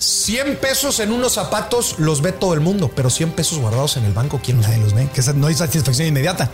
[0.00, 4.04] 100 pesos en unos zapatos los ve todo el mundo, pero 100 pesos guardados en
[4.04, 5.08] el banco, ¿quién Nadie los ve.
[5.14, 6.50] Que no hay satisfacción inmediata.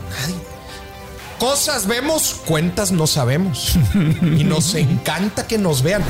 [1.39, 3.77] Cosas vemos, cuentas no sabemos.
[3.95, 6.03] y nos encanta que nos vean.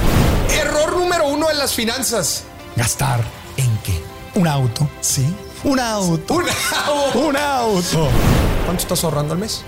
[0.50, 2.44] Error número uno en las finanzas.
[2.74, 3.22] Gastar
[3.58, 4.02] ¿En qué?
[4.34, 4.88] un auto.
[5.02, 5.26] Sí.
[5.64, 6.34] Un auto.
[6.34, 6.44] Un
[7.22, 8.08] Un auto.
[8.64, 9.62] ¿Cuánto estás ahorrando al mes?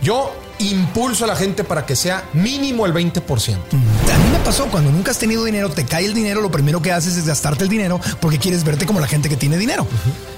[0.00, 3.22] Yo impulso a la gente para que sea mínimo el 20%.
[3.24, 6.80] A mí me pasó cuando nunca has tenido dinero, te cae el dinero, lo primero
[6.82, 9.86] que haces es gastarte el dinero porque quieres verte como la gente que tiene dinero.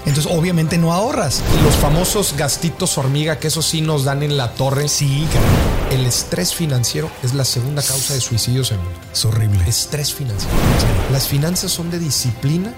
[0.07, 1.43] Entonces, obviamente no ahorras.
[1.65, 4.89] Los famosos gastitos hormiga, que eso sí nos dan en la torre.
[4.89, 6.01] Sí, cabrón.
[6.01, 9.01] El estrés financiero es la segunda causa de suicidios en el mundo.
[9.13, 9.69] Es horrible.
[9.69, 10.55] Estrés financiero.
[11.13, 12.73] Las finanzas son de disciplina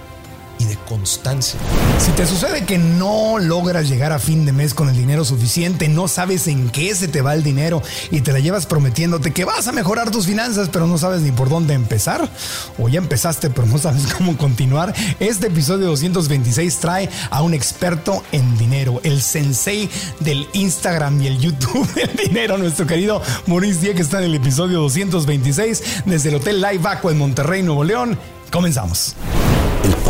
[0.59, 1.59] y de constancia.
[1.99, 5.89] Si te sucede que no logras llegar a fin de mes con el dinero suficiente,
[5.89, 9.45] no sabes en qué se te va el dinero y te la llevas prometiéndote que
[9.45, 12.29] vas a mejorar tus finanzas, pero no sabes ni por dónde empezar,
[12.79, 18.23] o ya empezaste pero no sabes cómo continuar, este episodio 226 trae a un experto
[18.33, 19.89] en dinero, el sensei
[20.21, 24.35] del Instagram y el YouTube del dinero, nuestro querido Maurice Díaz, que está en el
[24.35, 28.19] episodio 226 desde el Hotel Live Aqua en Monterrey, Nuevo León.
[28.51, 29.15] Comenzamos.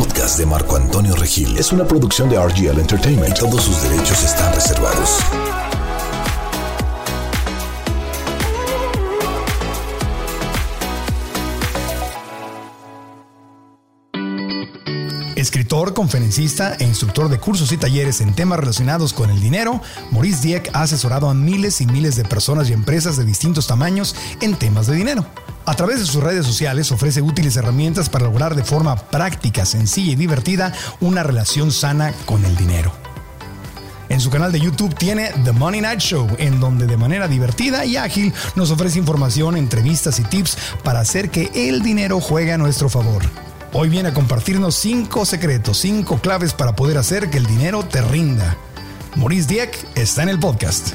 [0.09, 4.53] De Marco Antonio Regil es una producción de RGL Entertainment y todos sus derechos están
[4.53, 5.19] reservados.
[15.35, 20.47] Escritor, conferencista e instructor de cursos y talleres en temas relacionados con el dinero, Maurice
[20.47, 24.57] Dieck ha asesorado a miles y miles de personas y empresas de distintos tamaños en
[24.57, 25.27] temas de dinero.
[25.69, 30.13] A través de sus redes sociales ofrece útiles herramientas para lograr de forma práctica, sencilla
[30.13, 32.91] y divertida una relación sana con el dinero.
[34.09, 37.85] En su canal de YouTube tiene The Money Night Show, en donde de manera divertida
[37.85, 42.59] y ágil nos ofrece información, entrevistas y tips para hacer que el dinero juegue a
[42.59, 43.23] nuestro favor.
[43.75, 48.01] Hoy viene a compartirnos 5 secretos, 5 claves para poder hacer que el dinero te
[48.01, 48.57] rinda.
[49.17, 50.95] Maurice Dieck está en el podcast.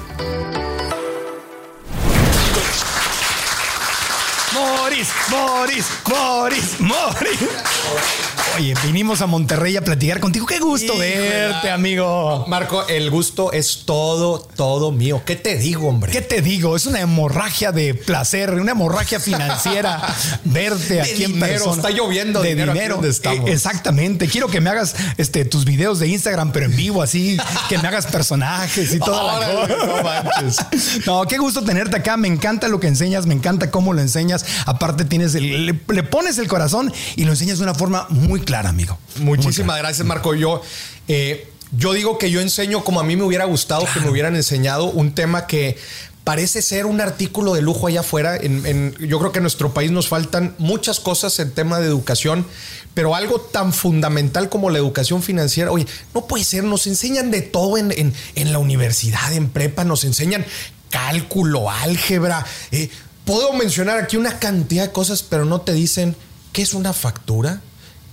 [4.84, 8.33] Moris, Moris, Moris, Moris.
[8.56, 10.46] Oye, vinimos a Monterrey a platicar contigo.
[10.46, 11.18] Qué gusto Híjole.
[11.20, 12.46] verte, amigo.
[12.48, 15.24] Marco, el gusto es todo, todo mío.
[15.26, 16.12] ¿Qué te digo, hombre?
[16.12, 16.76] ¿Qué te digo?
[16.76, 20.00] Es una hemorragia de placer, una hemorragia financiera
[20.44, 21.76] verte aquí en dinero, persona.
[21.78, 22.96] está lloviendo de dinero aquí dinero.
[22.98, 23.50] donde estamos.
[23.50, 24.28] Eh, Exactamente.
[24.28, 27.38] Quiero que me hagas este, tus videos de Instagram, pero en vivo, así,
[27.70, 29.40] que me hagas personajes y cosa.
[29.68, 30.58] no manches.
[31.08, 32.18] No, qué gusto tenerte acá.
[32.18, 34.46] Me encanta lo que enseñas, me encanta cómo lo enseñas.
[34.68, 38.43] Aparte, tienes el- le, le pones el corazón y lo enseñas de una forma muy
[38.44, 38.98] clara, amigo.
[39.20, 40.34] Muchísimas gracias, Marco.
[40.36, 40.62] Yo,
[41.08, 44.36] eh, yo digo que yo enseño como a mí me hubiera gustado que me hubieran
[44.36, 45.78] enseñado un tema que
[46.24, 48.38] parece ser un artículo de lujo allá afuera.
[48.38, 51.88] En, en- yo creo que en nuestro país nos faltan muchas cosas en tema de
[51.88, 52.46] educación,
[52.94, 57.42] pero algo tan fundamental como la educación financiera, oye, no puede ser, nos enseñan de
[57.42, 60.46] todo en, en- en la universidad, en prepa, nos enseñan
[60.90, 62.46] cálculo, álgebra.
[62.72, 62.90] eh,
[63.26, 66.16] puedo mencionar aquí una cantidad de cosas, pero no te dicen
[66.54, 67.62] qué es una factura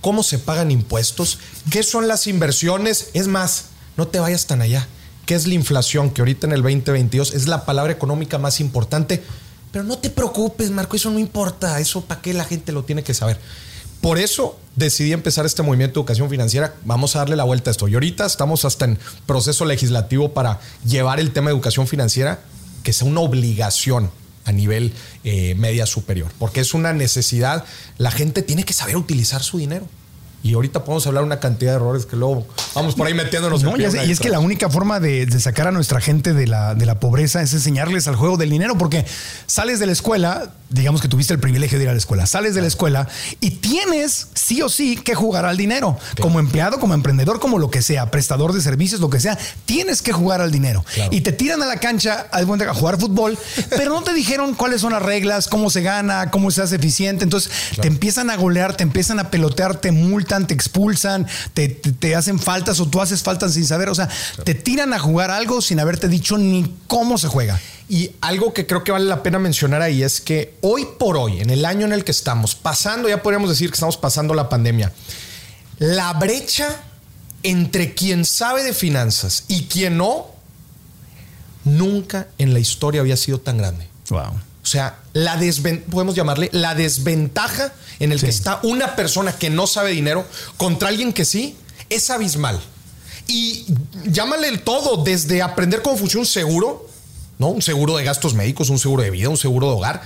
[0.01, 1.39] cómo se pagan impuestos,
[1.69, 3.09] qué son las inversiones.
[3.13, 3.65] Es más,
[3.97, 4.87] no te vayas tan allá.
[5.25, 6.09] ¿Qué es la inflación?
[6.09, 9.23] Que ahorita en el 2022 es la palabra económica más importante.
[9.71, 11.79] Pero no te preocupes, Marco, eso no importa.
[11.79, 13.39] Eso para qué la gente lo tiene que saber.
[14.01, 16.73] Por eso decidí empezar este movimiento de educación financiera.
[16.83, 17.87] Vamos a darle la vuelta a esto.
[17.87, 18.97] Y ahorita estamos hasta en
[19.27, 22.39] proceso legislativo para llevar el tema de educación financiera
[22.83, 24.09] que sea una obligación
[24.45, 24.93] a nivel
[25.23, 27.65] eh, media superior, porque es una necesidad.
[27.97, 29.87] La gente tiene que saber utilizar su dinero.
[30.43, 33.63] Y ahorita podemos hablar una cantidad de errores que luego vamos por ahí metiéndonos.
[33.63, 36.33] No, ya sé, y es que la única forma de, de sacar a nuestra gente
[36.33, 39.05] de la, de la pobreza es enseñarles al juego del dinero, porque
[39.45, 42.55] sales de la escuela, digamos que tuviste el privilegio de ir a la escuela, sales
[42.55, 43.07] de la escuela
[43.39, 45.97] y tienes sí o sí que jugar al dinero.
[46.19, 50.01] Como empleado, como emprendedor, como lo que sea, prestador de servicios, lo que sea, tienes
[50.01, 50.83] que jugar al dinero.
[50.93, 51.11] Claro.
[51.13, 53.37] Y te tiran a la cancha a jugar fútbol,
[53.69, 57.23] pero no te dijeron cuáles son las reglas, cómo se gana, cómo se hace eficiente.
[57.23, 61.91] Entonces te empiezan a golear, te empiezan a pelotear, te multan, te expulsan, te, te-
[61.91, 63.89] te hacen faltas o tú haces faltas sin saber.
[63.89, 64.09] O sea,
[64.43, 67.59] te tiran a jugar algo sin haberte dicho ni cómo se juega.
[67.89, 71.41] Y algo que creo que vale la pena mencionar ahí es que hoy por hoy,
[71.41, 74.47] en el año en el que estamos pasando, ya podríamos decir que estamos pasando la
[74.47, 74.93] pandemia,
[75.77, 76.69] la brecha
[77.43, 80.27] entre quien sabe de finanzas y quien no,
[81.65, 83.87] nunca en la historia había sido tan grande.
[84.09, 84.39] Wow.
[84.63, 88.25] O sea, la desven- podemos llamarle la desventaja en el Sí.
[88.25, 90.25] que está una persona que no sabe dinero
[90.57, 91.55] contra alguien que sí,
[91.89, 92.59] es abismal.
[93.27, 93.65] Y
[94.05, 96.87] llámale el todo, desde aprender cómo funciona un seguro,
[97.39, 97.47] ¿no?
[97.49, 100.01] Un seguro de gastos médicos, un seguro de vida, un seguro de hogar,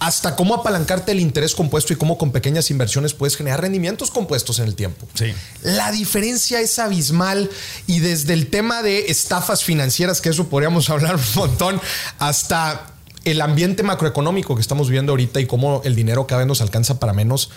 [0.00, 4.58] hasta cómo apalancarte el interés compuesto y cómo con pequeñas inversiones puedes generar rendimientos compuestos
[4.60, 5.06] en el tiempo.
[5.14, 5.34] Sí.
[5.62, 7.50] La diferencia es abismal
[7.88, 11.80] y desde el tema de estafas financieras, que eso podríamos hablar un montón,
[12.20, 16.60] hasta el ambiente macroeconómico que estamos viviendo ahorita y cómo el dinero cada vez nos
[16.60, 17.50] alcanza para menos.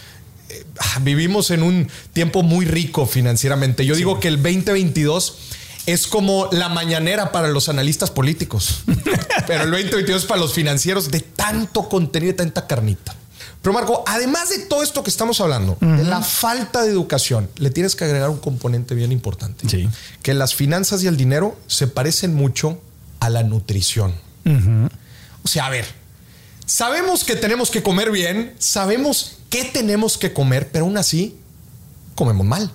[0.50, 3.86] eh, ah, vivimos en un tiempo muy rico financieramente.
[3.86, 5.38] Yo digo que el 2022
[5.86, 8.84] es como la mañanera para los analistas políticos,
[9.48, 13.16] pero el 2022 es para los financieros de tanto contenido y tanta carnita.
[13.62, 17.70] Pero Marco, además de todo esto que estamos hablando, de la falta de educación, le
[17.70, 19.70] tienes que agregar un componente bien importante.
[19.70, 19.88] Sí.
[20.24, 22.82] Que las finanzas y el dinero se parecen mucho
[23.20, 24.16] a la nutrición.
[25.44, 25.86] O sea, a ver,
[26.66, 31.38] sabemos que tenemos que comer bien, sabemos qué tenemos que comer, pero aún así
[32.16, 32.72] comemos mal.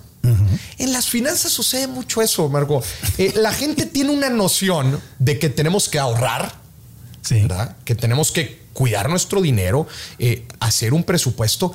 [0.77, 2.83] En las finanzas sucede mucho eso, Marco.
[3.17, 6.53] Eh, la gente tiene una noción de que tenemos que ahorrar,
[7.21, 7.41] Sí.
[7.41, 7.75] ¿verdad?
[7.85, 9.87] Que tenemos que cuidar nuestro dinero,
[10.19, 11.73] eh, hacer un presupuesto.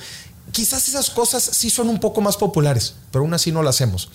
[0.50, 4.10] Quizás esas cosas sí son un poco más populares, pero aún así no las hacemos.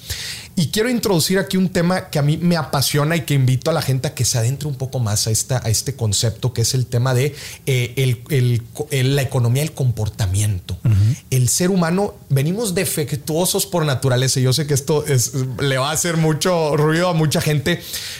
[0.59, 3.73] Y quiero introducir aquí un tema que a mí me apasiona y que invito a
[3.75, 6.63] la gente a que se adentre un poco más a, esta, a este concepto, que
[6.63, 7.35] es el tema de
[7.67, 10.75] eh, el- el- el- la economía del comportamiento.
[11.29, 14.39] El ser humano, venimos defectuosos por naturaleza.
[14.39, 17.79] Yo sé que esto es- le va a hacer mucho ruido a mucha gente,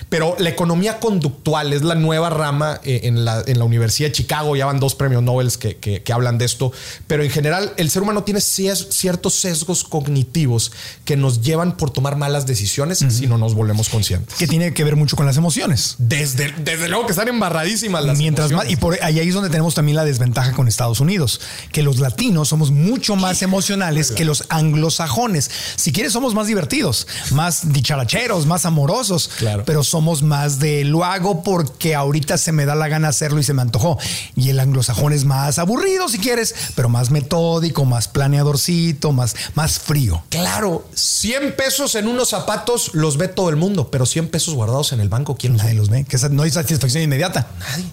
[0.10, 4.14] pero la economía conductual es la nueva rama eh, en, la, en la Universidad de
[4.14, 4.56] Chicago.
[4.56, 6.72] Ya van dos premios Nobel que, que- que hablan de esto.
[7.08, 10.72] Pero en general, el ser humano tiene ciertos sesgos cognitivos
[11.04, 14.36] que nos llevan por tomar malas decisiones si no nos volvemos conscientes.
[14.38, 15.96] Que tiene que ver mucho con las emociones.
[15.98, 18.80] Desde, desde luego que están embarradísimas las Mientras más, y emociones.
[19.00, 21.40] por ahí es donde tenemos también la desventaja con Estados Unidos,
[21.72, 25.50] que los latinos somos mucho más emocionales que los anglosajones.
[25.78, 29.64] Si quieres, somos más divertidos, más dicharacheros, más amorosos, Claro.
[29.66, 33.44] pero somos más de lo hago porque ahorita se me da la gana hacerlo y
[33.44, 33.98] se me antojó.
[34.36, 39.80] Y el anglosajón es más aburrido, si quieres, pero más metódico, más planeadorcito, más, más
[39.80, 40.24] frío.
[40.30, 44.92] Claro, 100 pesos en unos zapatos los ve todo el mundo, pero 100 pesos guardados
[44.92, 47.48] en el banco, ¿quién los Nadie los ve, que esa no hay satisfacción inmediata.
[47.60, 47.86] Nadie.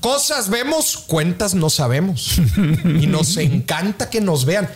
[0.00, 2.40] Cosas vemos, cuentas no sabemos.
[2.84, 4.68] y nos encanta que nos vean.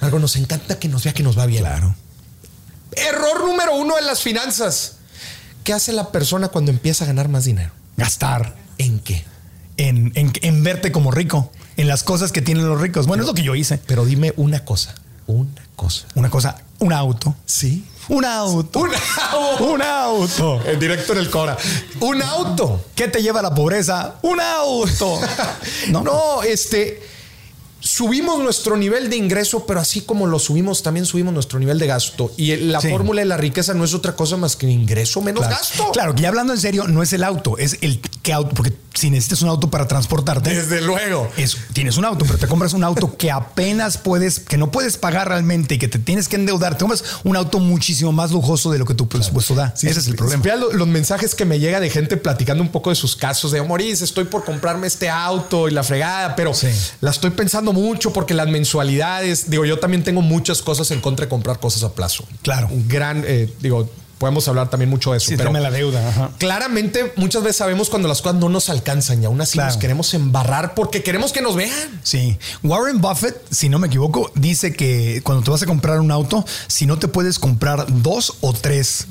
[0.00, 1.62] Algo nos encanta que nos vea que nos va bien.
[1.62, 1.94] Claro.
[2.92, 4.96] Error número uno en las finanzas.
[5.64, 7.70] ¿Qué hace la persona cuando empieza a ganar más dinero?
[7.96, 9.24] Gastar ¿En qué?
[9.78, 13.06] en, en, en verte como rico, en las cosas que tienen los ricos.
[13.06, 13.78] Bueno, es lo que yo hice.
[13.86, 14.94] Pero dime una cosa,
[15.28, 16.06] una cosa.
[16.14, 17.34] Una cosa, un auto.
[17.46, 17.84] Sí.
[18.08, 18.80] Un auto.
[18.80, 18.90] Un
[19.30, 19.64] auto.
[19.64, 20.60] Un auto.
[20.66, 21.56] En directo en el Cora.
[22.00, 22.86] Un auto.
[22.94, 24.16] ¿Qué te lleva a la pobreza?
[24.22, 25.20] Un auto.
[25.90, 27.02] No, no, este.
[27.80, 31.86] Subimos nuestro nivel de ingreso, pero así como lo subimos, también subimos nuestro nivel de
[31.86, 32.32] gasto.
[32.36, 32.88] Y el- la Sí.
[32.90, 35.56] fórmula de la riqueza no es otra cosa más que ingreso menos Claro.
[35.56, 35.90] gasto.
[35.92, 38.72] Claro, que ya hablando en serio, no es el auto, es el que auto, porque
[38.98, 41.30] si necesitas un auto para transportarte, Desde luego.
[41.36, 44.96] es- tienes un auto, pero te compras un auto que apenas puedes, que no puedes
[44.96, 46.74] pagar realmente y que te tienes que endeudar.
[46.76, 49.72] Te compras un auto muchísimo más lujoso de lo que tu presupuesto da.
[49.76, 50.42] Ese es el problema.
[50.42, 53.62] Vea los mensajes que me llega de gente platicando un poco de sus casos de
[53.62, 56.68] Moris, estoy por comprarme este auto y la fregada, pero Sí.
[57.00, 61.26] la estoy pensando mucho porque las mensualidades, digo, yo también tengo muchas cosas en contra
[61.26, 62.24] de comprar cosas a plazo.
[62.42, 62.68] Claro.
[62.70, 65.28] Un gran, eh, digo, podemos hablar también mucho de eso.
[65.28, 66.08] Sí, pero la deuda.
[66.08, 66.30] ajá.
[66.38, 69.70] claramente muchas veces sabemos cuando las cosas no nos alcanzan y aún así Claro.
[69.70, 72.00] nos queremos embarrar porque queremos que nos vean.
[72.02, 72.38] Sí.
[72.62, 76.44] Warren Buffett, si no me equivoco, dice que cuando te vas a comprar un auto,
[76.66, 79.06] si no te puedes comprar dos o tres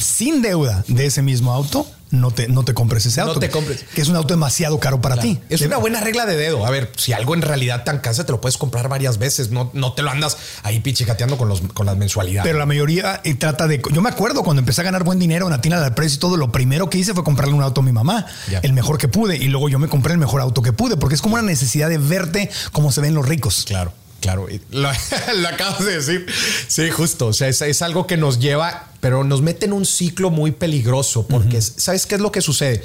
[0.00, 3.40] sin deuda de ese mismo auto, no te, no te compres ese No auto.
[3.40, 3.84] te compres.
[3.94, 5.38] Que es un auto demasiado caro para ti.
[5.48, 6.64] Es De- una buena regla de dedo.
[6.66, 9.50] A ver, si algo en realidad te alcanza, te lo puedes comprar varias veces.
[9.50, 12.46] No, no te lo andas ahí pichicateando con, los, con las mensualidades.
[12.48, 13.82] Pero la mayoría eh, trata de.
[13.92, 16.20] Yo me acuerdo cuando empecé a ganar buen dinero en la tienda del precio y
[16.20, 18.60] todo, lo primero que hice fue comprarle un auto a mi mamá, Ya.
[18.60, 19.36] el mejor que pude.
[19.36, 21.88] Y luego yo me compré el mejor auto que pude, porque es como una necesidad
[21.88, 23.64] de verte como se ven los ricos.
[23.66, 24.46] Claro, claro.
[24.70, 24.90] Lo,
[25.36, 26.26] lo acabas de decir.
[26.66, 27.26] Sí, justo.
[27.26, 30.50] O sea, es, es algo que nos lleva, pero nos mete en un ciclo muy
[30.52, 32.82] peligroso porque ¿sabes qué es lo que sucede?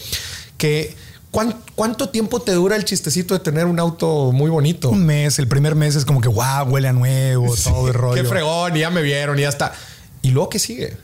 [0.57, 0.95] Que
[1.31, 4.89] ¿cuán- ¿cuánto tiempo te dura el chistecito de tener un auto muy bonito?
[4.89, 8.21] Un mes, el primer mes es como que wow, huele a nuevo, todo el rollo.
[8.21, 9.73] Qué fregón, y ya me vieron, y ya está.
[10.21, 10.95] Y luego que sigue.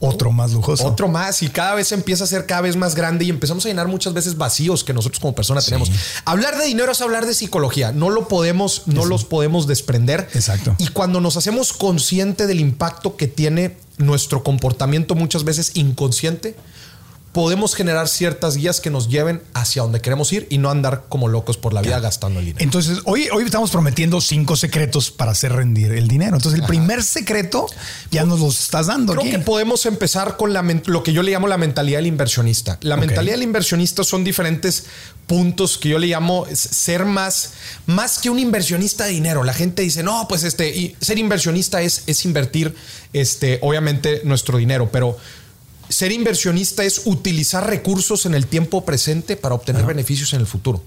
[0.00, 0.86] Otro más lujoso.
[0.86, 3.68] Otro más y cada vez empieza a ser cada vez más grande y empezamos a
[3.68, 5.90] llenar muchas veces vacíos que nosotros como personas tenemos.
[6.24, 7.92] Hablar de dinero es hablar de psicología.
[7.92, 10.28] No lo podemos, no los podemos desprender.
[10.34, 10.74] Exacto.
[10.78, 16.56] Y cuando nos hacemos consciente del impacto que tiene nuestro comportamiento muchas veces inconsciente,
[17.36, 21.28] podemos generar ciertas guías que nos lleven hacia donde queremos ir y no andar como
[21.28, 22.64] locos por la vida gastando el dinero.
[22.64, 26.36] Entonces, hoy, hoy estamos prometiendo cinco secretos para hacer rendir el dinero.
[26.36, 27.66] Entonces, el primer secreto
[28.10, 29.12] ya nos los estás dando.
[29.12, 29.32] Creo aquí.
[29.32, 32.78] que podemos empezar con la, lo que yo le llamo la mentalidad del inversionista.
[32.80, 34.86] La mentalidad del inversionista son diferentes
[35.26, 37.52] puntos que yo le llamo ser más,
[37.84, 39.44] más que un inversionista de dinero.
[39.44, 42.74] La gente dice, no, pues este, y ser inversionista es, es invertir,
[43.12, 45.18] este, obviamente, nuestro dinero, pero
[45.88, 50.82] ser inversionista es utilizar recursos en el tiempo presente para obtener beneficios en el futuro.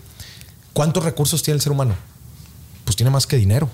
[0.73, 1.95] ¿Cuántos recursos tiene el ser humano?
[2.83, 3.69] Pues tiene más que dinero.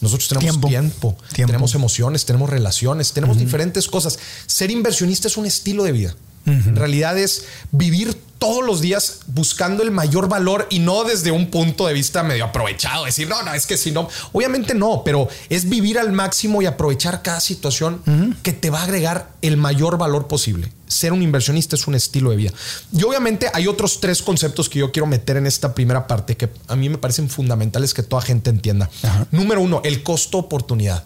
[0.00, 4.18] Nosotros tenemos tiempo, tenemos emociones, tenemos relaciones, tenemos diferentes cosas.
[4.46, 6.14] Ser inversionista es un estilo de vida.
[6.46, 11.50] En realidad es vivir todos los días buscando el mayor valor y no desde un
[11.50, 15.28] punto de vista medio aprovechado, decir, no, no, es que si no, obviamente no, pero
[15.48, 18.02] es vivir al máximo y aprovechar cada situación
[18.42, 20.70] que te va a agregar el mayor valor posible.
[20.86, 22.52] Ser un inversionista es un estilo de vida.
[22.92, 26.50] Y obviamente hay otros tres conceptos que yo quiero meter en esta primera parte que
[26.68, 28.90] a mí me parecen fundamentales que toda gente entienda.
[29.30, 31.04] Número uno, el costo oportunidad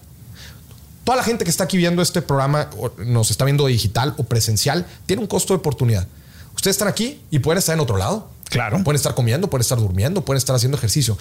[1.08, 4.84] toda la gente que está aquí viendo este programa, nos está viendo digital o presencial,
[5.06, 6.06] tiene un costo de oportunidad.
[6.54, 8.28] Ustedes están aquí y pueden estar en otro lado.
[8.50, 8.84] Claro.
[8.84, 11.16] Pueden estar comiendo, pueden estar durmiendo, pueden estar haciendo ejercicio.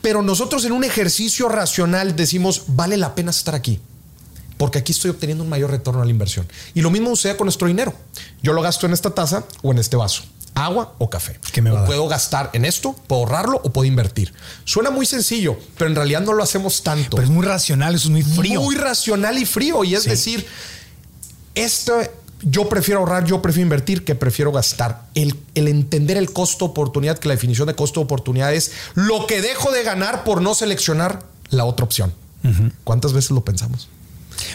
[0.00, 3.78] Pero nosotros en un ejercicio racional decimos, vale la pena estar aquí.
[4.56, 6.48] Porque aquí estoy obteniendo un mayor retorno a la inversión.
[6.72, 7.92] Y lo mismo sucede con nuestro dinero.
[8.42, 10.22] Yo lo gasto en esta taza o en este vaso
[10.56, 11.38] agua o café.
[11.52, 14.32] ¿Qué me puedo gastar en esto, puedo ahorrarlo o puedo invertir.
[14.64, 17.10] Suena muy sencillo, pero en realidad no lo hacemos tanto.
[17.16, 18.62] Pero es muy racional, es muy frío.
[18.62, 19.84] Muy racional y frío.
[19.84, 20.46] Y es decir,
[21.54, 22.00] esto
[22.42, 25.06] yo prefiero ahorrar, yo prefiero invertir que prefiero gastar.
[25.14, 29.42] El, el entender el costo oportunidad, que la definición de costo oportunidad es lo que
[29.42, 32.12] dejo de ganar por no seleccionar la otra opción.
[32.84, 33.88] ¿Cuántas veces lo pensamos?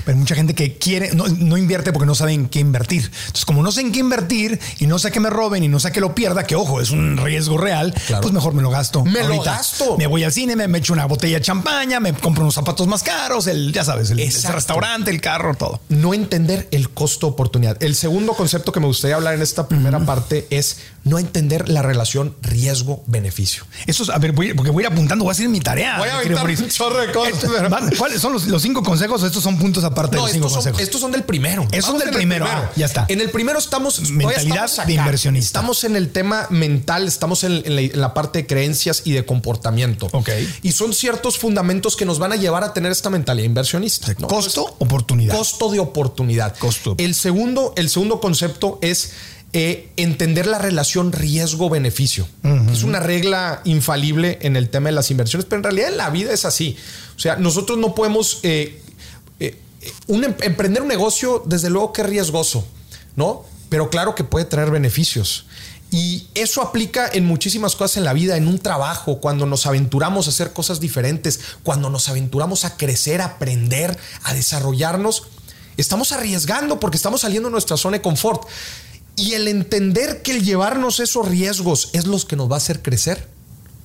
[0.05, 3.03] Pero hay mucha gente que quiere, no, invierte porque no sabe en qué invertir.
[3.03, 5.79] Entonces, como no sé en qué invertir y no sé que me roben y no
[5.79, 9.03] sé que lo pierda, que ojo, es un riesgo real, pues mejor me lo gasto.
[9.03, 9.97] Me lo gasto.
[9.97, 13.03] Me voy al cine, me, echo una botella de champaña, me compro unos zapatos más
[13.03, 15.79] caros, el, ya sabes, el, restaurante, el carro, todo.
[15.89, 17.81] No entender el costo oportunidad.
[17.81, 21.81] El segundo concepto que me gustaría hablar en esta primera parte es no entender la
[21.81, 23.65] relación riesgo-beneficio.
[23.87, 25.97] Eso es, a ver, porque voy a ir apuntando, voy a hacer mi tarea.
[25.97, 27.45] Voy a aventar un chorro de cosas.
[27.97, 29.23] ¿Cuáles son los, cinco consejos?
[29.23, 30.81] Estos son puntos aparte de los cinco consejos.
[30.81, 31.63] Estos son del primero.
[31.71, 32.45] Estos son del primero.
[32.47, 33.05] Ah, ya está.
[33.07, 34.09] En el primero estamos.
[34.11, 35.59] Mentalidad de inversionista.
[35.59, 37.63] Estamos en el tema mental, estamos en,
[37.99, 40.09] la, parte de creencias y de comportamiento.
[40.11, 40.29] Ok.
[40.61, 44.13] Y son ciertos fundamentos que nos van a llevar a tener esta mentalidad inversionista.
[44.15, 45.35] Costo, oportunidad.
[45.35, 46.57] Costo de oportunidad.
[46.57, 46.95] Costo.
[46.97, 49.11] El segundo, el segundo concepto es
[49.53, 52.25] eh, entender la relación riesgo-beneficio.
[52.71, 56.09] Es una regla infalible en el tema de las inversiones, pero en realidad en la
[56.09, 56.77] vida es así.
[57.17, 58.39] O sea, nosotros no podemos...
[58.43, 58.81] Eh,
[59.41, 59.57] eh,
[60.07, 62.65] un, em, emprender un negocio, desde luego que es riesgoso,
[63.15, 63.43] ¿no?
[63.69, 65.45] Pero claro que puede traer beneficios.
[65.89, 70.27] Y eso aplica en muchísimas cosas en la vida, en un trabajo, cuando nos aventuramos
[70.27, 75.23] a hacer cosas diferentes, cuando nos aventuramos a crecer, a aprender, a desarrollarnos.
[75.75, 78.47] Estamos arriesgando porque estamos saliendo de nuestra zona de confort.
[79.17, 82.81] Y el entender que el llevarnos esos riesgos es lo que nos va a hacer
[82.81, 83.27] crecer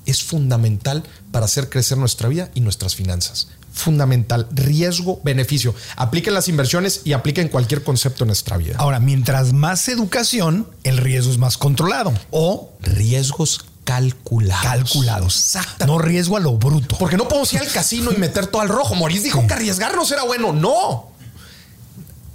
[0.06, 3.48] es fundamental para hacer crecer nuestra vida y nuestras finanzas.
[3.76, 4.49] Fundamental.
[4.52, 5.75] Riesgo, beneficio.
[5.97, 8.76] Apliquen las inversiones y apliquen cualquier concepto en nuestra vida.
[8.78, 12.14] Ahora, mientras más educación, el riesgo es más controlado.
[12.30, 14.64] O riesgos calculados.
[14.64, 15.37] Calculados.
[15.37, 15.87] Exacto.
[15.87, 16.97] No riesgo a lo bruto.
[16.99, 18.95] Porque no podemos ir al casino y meter todo al rojo.
[18.95, 20.54] Moris dijo que arriesgarnos era bueno.
[20.54, 21.14] No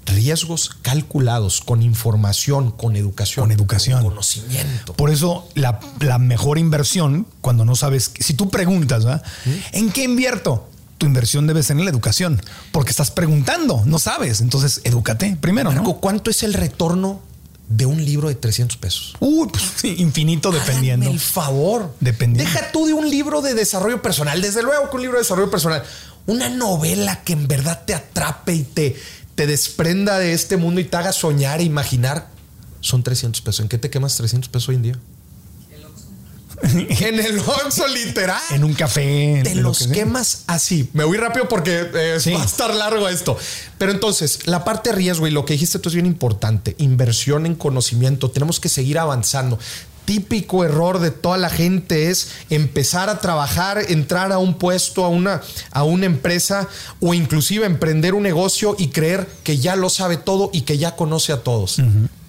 [0.05, 3.45] riesgos calculados con información, con educación.
[3.45, 4.01] Con educación.
[4.01, 4.93] Con conocimiento.
[4.93, 5.79] Por eso la,
[6.19, 9.49] mejor inversión, cuando no sabes, si tú preguntas, ¿Mm?
[9.71, 10.67] ¿en qué invierto?
[11.01, 12.39] Tu inversión debe ser en la educación,
[12.71, 14.39] porque estás preguntando, no sabes.
[14.39, 15.71] Entonces, edúcate primero.
[15.71, 17.21] Marco, ¿cuánto es el retorno
[17.69, 19.15] de un libro de 300 pesos?
[19.19, 21.09] Uy, pues infinito dependiendo.
[21.09, 21.91] el favor.
[21.99, 22.53] Dependiendo.
[22.53, 24.43] Deja tú de un libro de desarrollo personal.
[24.43, 25.81] Desde luego que un libro de desarrollo personal.
[26.27, 28.95] Una novela que en verdad te atrape y te,
[29.33, 32.27] te desprenda de este mundo y te haga soñar e imaginar,
[32.81, 33.61] son 300 pesos.
[33.61, 34.99] ¿En qué te quemas 300 pesos hoy en día?
[36.73, 38.41] en el Oxxo, literal.
[38.51, 39.41] En un café.
[39.43, 40.89] Te los quemas así.
[40.93, 43.37] Me voy rápido porque eh, va a estar largo esto.
[43.77, 46.75] Pero entonces, la parte de riesgo y lo que dijiste tú es bien importante.
[46.77, 48.31] Inversión en conocimiento.
[48.31, 49.59] Tenemos que seguir avanzando
[50.05, 55.07] típico error de toda la gente es empezar a trabajar, entrar a un puesto, a
[55.09, 55.41] una,
[55.71, 56.67] a una empresa
[56.99, 60.95] o inclusive emprender un negocio y creer que ya lo sabe todo y que ya
[60.95, 61.79] conoce a todos.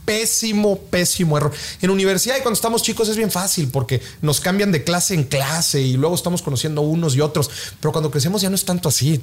[0.05, 1.53] Pésimo, pésimo error.
[1.81, 5.25] En universidad y cuando estamos chicos es bien fácil porque nos cambian de clase en
[5.25, 8.89] clase y luego estamos conociendo unos y otros, pero cuando crecemos ya no es tanto
[8.89, 9.23] así.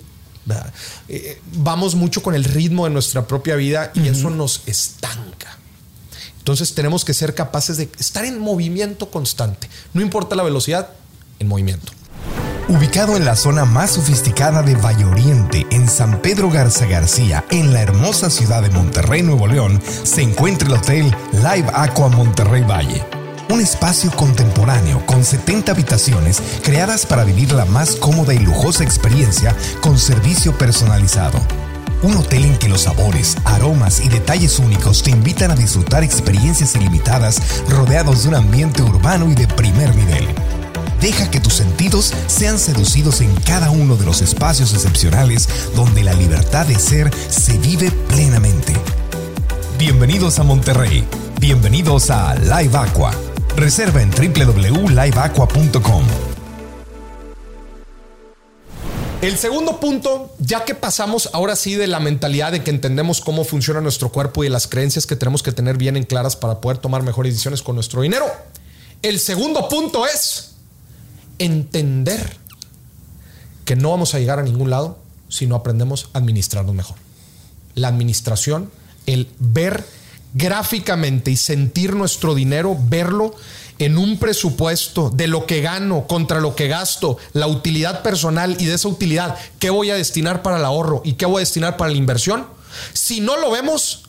[1.07, 5.57] Eh, vamos mucho con el ritmo de nuestra propia vida y eso nos estanca.
[6.39, 9.69] Entonces tenemos que ser capaces de estar en movimiento constante.
[9.93, 10.89] No importa la velocidad,
[11.38, 11.91] en movimiento.
[12.69, 17.74] Ubicado en la zona más sofisticada de Valle Oriente, en San Pedro Garza García, en
[17.74, 23.03] la hermosa ciudad de Monterrey, Nuevo León, se encuentra el Hotel Live Aqua Monterrey Valle.
[23.50, 29.55] Un espacio contemporáneo con 70 habitaciones creadas para vivir la más cómoda y lujosa experiencia
[29.81, 31.39] con servicio personalizado.
[32.03, 36.75] Un hotel en que los sabores, aromas y detalles únicos te invitan a disfrutar experiencias
[36.75, 40.27] ilimitadas rodeados de un ambiente urbano y de primer nivel.
[41.01, 46.13] Deja que tus sentidos sean seducidos en cada uno de los espacios excepcionales donde la
[46.13, 48.74] libertad de ser se vive plenamente.
[49.77, 51.06] Bienvenidos a Monterrey.
[51.39, 53.13] Bienvenidos a Live Aqua.
[53.56, 56.03] Reserva en www.liveaqua.com.
[59.22, 63.46] El segundo punto, ya que pasamos ahora sí de la mentalidad de que entendemos cómo
[63.46, 66.60] funciona nuestro cuerpo y de las creencias que tenemos que tener bien en claras para
[66.60, 68.25] poder tomar mejores decisiones con nuestro dinero.
[69.01, 70.56] El segundo punto es
[71.39, 72.38] entender
[73.65, 76.98] que no vamos a llegar a ningún lado si no aprendemos a administrarnos mejor.
[77.75, 78.72] La administración,
[79.05, 79.86] el ver
[80.34, 83.36] gráficamente y sentir nuestro dinero, verlo
[83.79, 88.65] en un presupuesto de lo que gano contra lo que gasto, la utilidad personal y
[88.65, 91.77] de esa utilidad, qué voy a destinar para el ahorro y qué voy a destinar
[91.77, 92.46] para la inversión.
[92.93, 94.03] Si no lo vemos,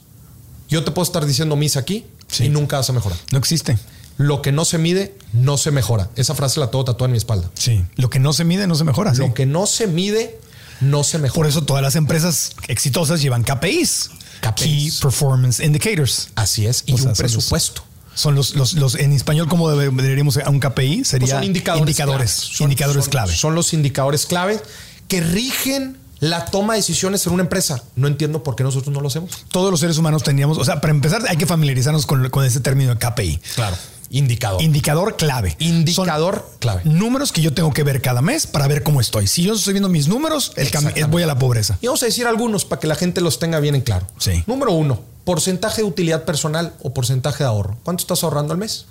[0.69, 2.05] yo te puedo estar diciendo misa aquí
[2.41, 3.19] y nunca vas a mejorar.
[3.31, 3.79] No existe.
[4.23, 6.11] Lo que no se mide, no se mejora.
[6.15, 7.51] Esa frase la tengo tatuada en mi espalda.
[7.55, 7.83] Sí.
[7.97, 9.15] Lo que no se mide, no se mejora.
[9.15, 10.39] Lo que no se mide,
[10.81, 11.37] no se mejora.
[11.37, 14.11] Por eso todas las empresas exitosas llevan KPIs.
[14.43, 14.63] KPIs.
[14.65, 16.29] Key Performance Indicators.
[16.35, 16.83] Así es.
[16.87, 17.83] Y O sea, un presupuesto.
[18.15, 21.05] Son los, los, los- en español, ¿cómo debe- deberíamos a un KPI?
[21.05, 22.57] Sería Pues son indicadores, indicadores, clave.
[22.57, 23.35] Son- indicadores son- clave.
[23.35, 24.61] Son los indicadores clave
[25.09, 27.83] que rigen la toma de decisiones en una empresa.
[27.97, 29.31] No entiendo por qué nosotros no lo hacemos.
[29.51, 32.61] Todos los seres humanos tendríamos, o sea, para empezar, hay que familiarizarnos con, con ese
[32.61, 33.41] término de KPI.
[33.55, 33.77] Claro.
[34.13, 34.61] Indicador.
[34.61, 35.55] Indicador clave.
[35.61, 36.83] Indicador clave.
[36.85, 39.29] Números que yo tengo que ver cada mes para ver cómo estoy.
[39.29, 41.05] Si yo estoy viendo mis números, el Exactamente.
[41.05, 41.79] voy a la pobreza.
[41.81, 44.07] Y vamos a decir algunos para que la gente los tenga bien en claro.
[44.19, 44.43] Sí.
[44.49, 47.79] Número uno, porcentaje de utilidad personal o porcentaje de ahorro.
[47.85, 48.87] ¿Cuánto estás ahorrando al mes?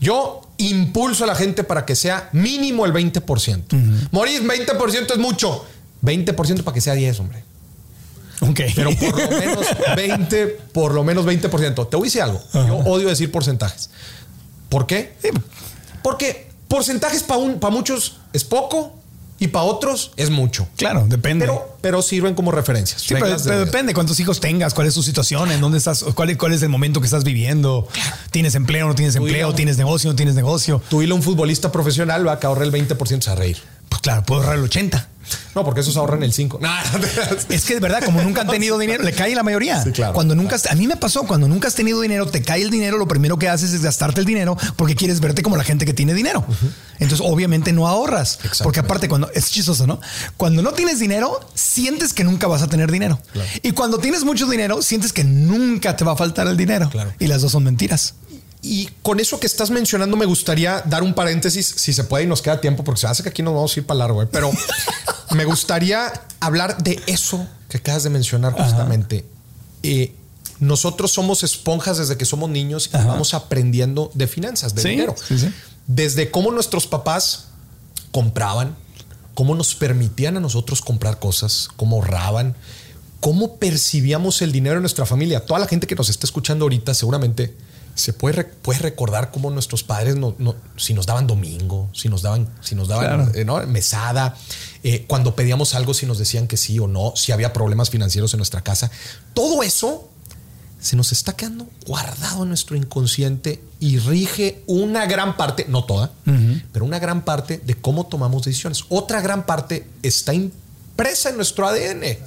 [0.00, 4.08] Yo impulso a la gente para que sea mínimo el 20%.
[4.10, 5.64] Morir 20% es mucho.
[6.02, 7.44] 20% para que sea 10, hombre.
[8.40, 8.60] Ok.
[8.74, 11.88] Pero por lo menos 20, por lo menos 20%.
[11.88, 12.40] Te voy a decir algo.
[12.54, 13.90] Yo odio decir porcentajes.
[14.68, 15.14] ¿Por qué?
[16.02, 18.94] Porque porcentajes para para muchos es poco
[19.40, 20.66] y para otros es mucho.
[20.76, 21.46] claro, depende.
[21.46, 23.02] Pero, pero sirven como referencias.
[23.02, 26.30] Sí, pero, de depende cuántos hijos tengas, cuál es tu situación, en dónde estás, cuál,
[26.30, 27.86] es- cuál es el momento que estás viviendo.
[28.32, 29.54] ¿Tienes empleo, no tienes empleo?
[29.54, 30.82] ¿Tienes negocio, no tienes negocio?
[30.88, 33.58] Tú y un futbolista profesional va a ahorre el 20% se va a reír.
[33.88, 35.08] Pues claro, puedo ahorrar el 80.
[35.54, 36.60] No, porque esos ahorran el 5.
[37.48, 39.82] Es que de verdad, como nunca han tenido dinero, le cae la mayoría.
[39.82, 42.42] Sí, claro, Cuando nunca, has- a mí me pasó, cuando nunca has tenido dinero, te
[42.42, 45.56] cae el dinero, lo primero que haces es gastarte el dinero porque quieres verte como
[45.56, 46.44] la gente que tiene dinero.
[46.98, 48.38] Entonces, obviamente no ahorras.
[48.62, 50.00] Porque aparte, cuando es chistoso, ¿no?
[50.36, 53.20] Cuando no tienes dinero, sientes que nunca vas a tener dinero.
[53.32, 53.48] Claro.
[53.62, 56.88] Y cuando tienes mucho dinero, sientes que nunca te va a faltar el dinero.
[56.90, 57.12] Claro.
[57.18, 58.14] Y las dos son mentiras.
[58.60, 62.26] Y con eso que estás mencionando, me gustaría dar un paréntesis, si se puede y
[62.26, 64.28] nos queda tiempo, porque se hace que aquí nos vamos a ir para largo, ¿eh?
[64.30, 64.50] pero
[65.34, 69.24] me gustaría hablar de eso que acabas de mencionar justamente.
[69.84, 70.12] Eh,
[70.58, 73.06] nosotros somos esponjas desde que somos niños y Ajá.
[73.06, 75.14] vamos aprendiendo de finanzas, de Sí, dinero.
[75.28, 75.50] sí, sí.
[75.86, 77.44] Desde cómo nuestros papás
[78.10, 78.74] compraban,
[79.34, 82.56] cómo nos permitían a nosotros comprar cosas, cómo ahorraban,
[83.20, 85.46] cómo percibíamos el dinero en nuestra familia.
[85.46, 87.54] Toda la gente que nos está escuchando ahorita seguramente
[87.94, 92.22] se puede, puede recordar cómo nuestros padres no, no- si nos daban domingo, si nos
[92.22, 93.32] daban, si nos daban Claro.
[93.34, 93.66] eh, ¿no?
[93.66, 94.36] mesada,
[94.84, 98.32] eh, cuando pedíamos algo, si nos decían que sí o no, si había problemas financieros
[98.34, 98.90] en nuestra casa.
[99.34, 100.08] Todo eso
[100.80, 106.12] se nos está quedando guardado en nuestro inconsciente y rige una gran parte, no toda,
[106.72, 108.84] pero una gran parte de cómo tomamos decisiones.
[108.88, 112.18] Otra gran parte está impresa en nuestro ADN.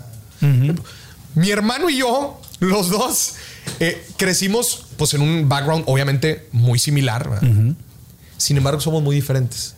[1.36, 3.34] Mi hermano y yo, los dos,
[3.80, 7.40] eh, crecimos pues en un background obviamente muy similar.
[8.38, 9.76] Sin embargo, somos muy diferentes.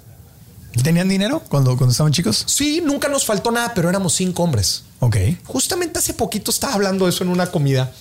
[0.82, 2.44] ¿Tenían dinero cuando, cuando estaban chicos?
[2.48, 4.84] Sí, nunca nos faltó nada, pero éramos cinco hombres.
[5.00, 5.18] Ok.
[5.46, 7.92] Justamente hace poquito estaba hablando de eso en una comida.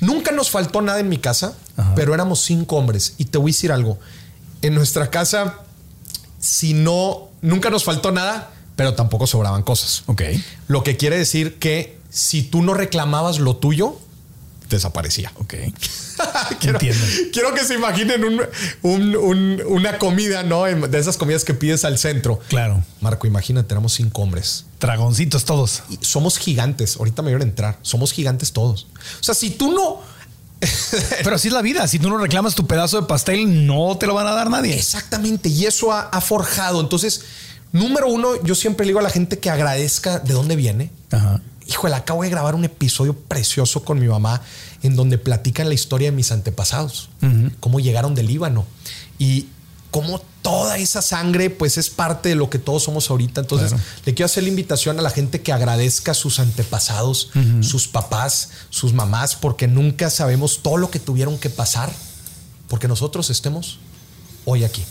[0.00, 1.94] Nunca nos faltó nada en mi casa, Ajá.
[1.94, 3.14] pero éramos cinco hombres.
[3.16, 3.98] Y te voy a decir algo.
[4.60, 5.60] En nuestra casa,
[6.38, 10.02] si no, nunca nos faltó nada, pero tampoco sobraban cosas.
[10.06, 10.22] Ok.
[10.68, 13.98] Lo que quiere decir que si tú no reclamabas lo tuyo,
[14.76, 15.32] desaparecía.
[15.36, 15.54] Ok.
[16.60, 17.04] quiero, Entiendo.
[17.32, 18.40] quiero que se imaginen un-
[18.82, 20.64] un- un- una comida, ¿no?
[20.64, 22.40] De esas comidas que pides al centro.
[22.48, 22.84] Claro.
[23.00, 24.64] Marco, imagínate, éramos cinco hombres.
[24.80, 25.82] Dragoncitos todos.
[25.90, 26.96] Y somos gigantes.
[26.96, 27.78] Ahorita me vieron entrar.
[27.82, 28.86] Somos gigantes todos.
[29.20, 30.02] O sea, si tú no
[31.22, 31.86] Pero así es la vida.
[31.88, 34.74] Si tú no reclamas tu pedazo de pastel, no te lo van a dar nadie.
[34.74, 35.48] Exactamente.
[35.48, 36.80] Y eso ha, ha forjado.
[36.80, 37.22] Entonces,
[37.72, 40.90] número uno, yo siempre le digo a la gente que agradezca de dónde viene.
[41.10, 41.40] Ajá.
[41.66, 44.42] Híjole, acabo de grabar un episodio precioso con mi mamá
[44.82, 47.08] en donde platican la historia de mis antepasados,
[47.60, 48.66] cómo llegaron del Líbano
[49.18, 49.46] y
[49.90, 53.40] cómo toda esa sangre pues es parte de lo que todos somos ahorita.
[53.40, 53.84] Entonces Claro.
[54.04, 57.30] le quiero hacer la invitación a la gente que agradezca a sus antepasados,
[57.62, 61.90] sus papás, sus mamás, porque nunca sabemos todo lo que tuvieron que pasar
[62.68, 63.78] porque nosotros estemos
[64.44, 64.82] hoy aquí.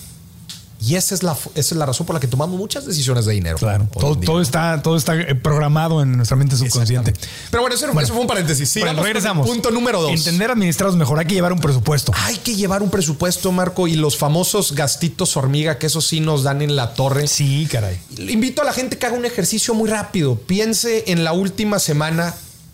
[0.86, 3.34] Y esa es la, esa es la razón por la que tomamos muchas decisiones de
[3.34, 3.58] dinero.
[3.58, 3.88] Claro.
[3.94, 7.14] Todo, está, todo está eh, programado en nuestra mente subconsciente.
[7.50, 8.02] Pero bueno, eso, Bueno.
[8.02, 8.74] eso fue un paréntesis.
[8.74, 9.48] Bueno, con el regresamos.
[9.48, 10.12] Punto número dos.
[10.12, 11.20] Entender administrados mejor.
[11.20, 12.12] Hay que llevar un presupuesto.
[12.24, 16.44] Hay que llevar un presupuesto, Marco, y los famosos gastitos hormiga, que eso sí nos
[16.44, 17.28] dan en la torre.
[17.28, 17.98] Sí, caray.
[18.18, 20.36] Invito a la gente que haga un ejercicio muy rápido.
[20.36, 22.34] Piense en la última semana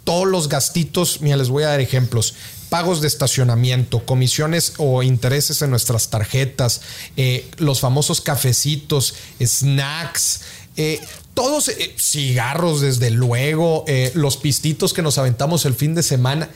[0.10, 1.22] todos los gastitos.
[1.22, 2.34] Mira, les voy a dar ejemplos.
[2.70, 6.82] Pagos de estacionamiento, comisiones o intereses en nuestras tarjetas,
[7.16, 10.42] eh, los famosos cafecitos, snacks,
[10.78, 11.00] eh,
[11.36, 16.50] todos eh, cigarros, desde luego, los pistitos que nos aventamos el fin de semana.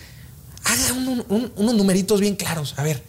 [0.64, 2.74] Haga un- unos numeritos bien claros.
[2.78, 3.04] A ver,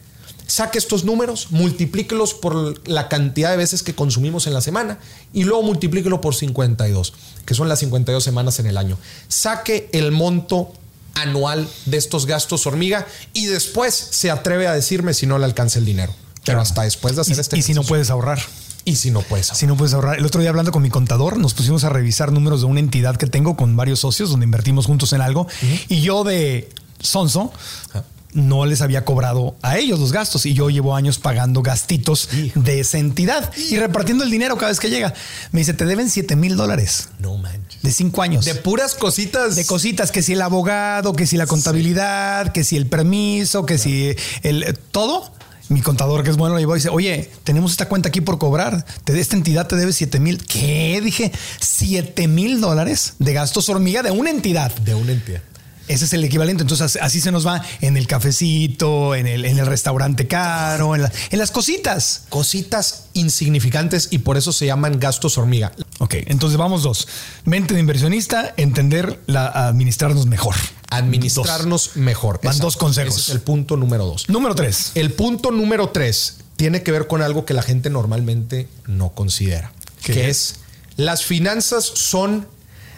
[0.46, 4.98] saque estos números, multiplíquelos por la cantidad de veces que consumimos en la semana
[5.32, 7.12] y luego multiplíquelo por 52,
[7.46, 8.98] que son las 52 semanas en el año.
[9.28, 10.72] Saque el monto
[11.14, 15.78] anual de estos gastos hormiga y después se atreve a decirme si no le alcanza
[15.78, 16.12] el dinero.
[16.34, 16.60] Pero Claro.
[16.60, 18.38] hasta después de hacer Y, este y si no puedes ahorrar.
[18.84, 20.18] y si no puedes Si no puedes ahorrar.
[20.18, 23.16] El otro día hablando con mi contador, nos pusimos a revisar números de una entidad
[23.16, 25.46] que tengo con varios socios donde invertimos juntos en algo.
[25.88, 26.68] Y yo de
[27.00, 27.50] Sonso
[27.90, 28.04] Ajá.
[28.34, 30.44] No les había cobrado a ellos los gastos.
[30.46, 32.60] Y yo llevo años pagando gastitos Hijo.
[32.60, 35.14] de esa entidad y repartiendo el dinero cada vez que llega.
[35.52, 37.80] Me dice, te deben 7 mil dólares No manches.
[37.82, 38.44] de cinco años.
[38.44, 39.56] De puras cositas.
[39.56, 43.78] de cositas, que si el abogado, que si la contabilidad, que si el permiso, que
[43.78, 45.32] si el todo.
[45.70, 48.36] Mi contador, que es bueno, le llevó y dice, oye, tenemos esta cuenta aquí por
[48.38, 48.84] cobrar.
[49.04, 50.44] Te, esta entidad te debe 7 mil.
[50.44, 51.00] ¿Qué?
[51.02, 54.74] Dije, 7 mil dólares de gastos hormiga de una entidad.
[54.76, 55.40] de una entidad.
[55.86, 56.62] Ese es el equivalente.
[56.62, 61.02] Entonces, así se nos va en el cafecito, en el, en el restaurante caro, en,
[61.02, 62.22] la- en las cositas.
[62.30, 65.72] Cositas insignificantes y por eso se llaman gastos hormiga.
[65.98, 67.06] Ok, entonces vamos dos.
[67.44, 70.54] Mente de inversionista, entender, la, administrarnos mejor.
[70.90, 72.36] Administrarnos mejor.
[72.42, 72.66] Van Exacto.
[72.66, 73.14] dos consejos.
[73.16, 74.28] Ese es el punto número dos.
[74.28, 74.92] Número tres.
[74.94, 79.72] El punto número tres tiene que ver con algo que la gente normalmente no considera,
[80.02, 80.50] ¿Qué que es?
[80.50, 80.54] es
[80.96, 82.46] las finanzas son.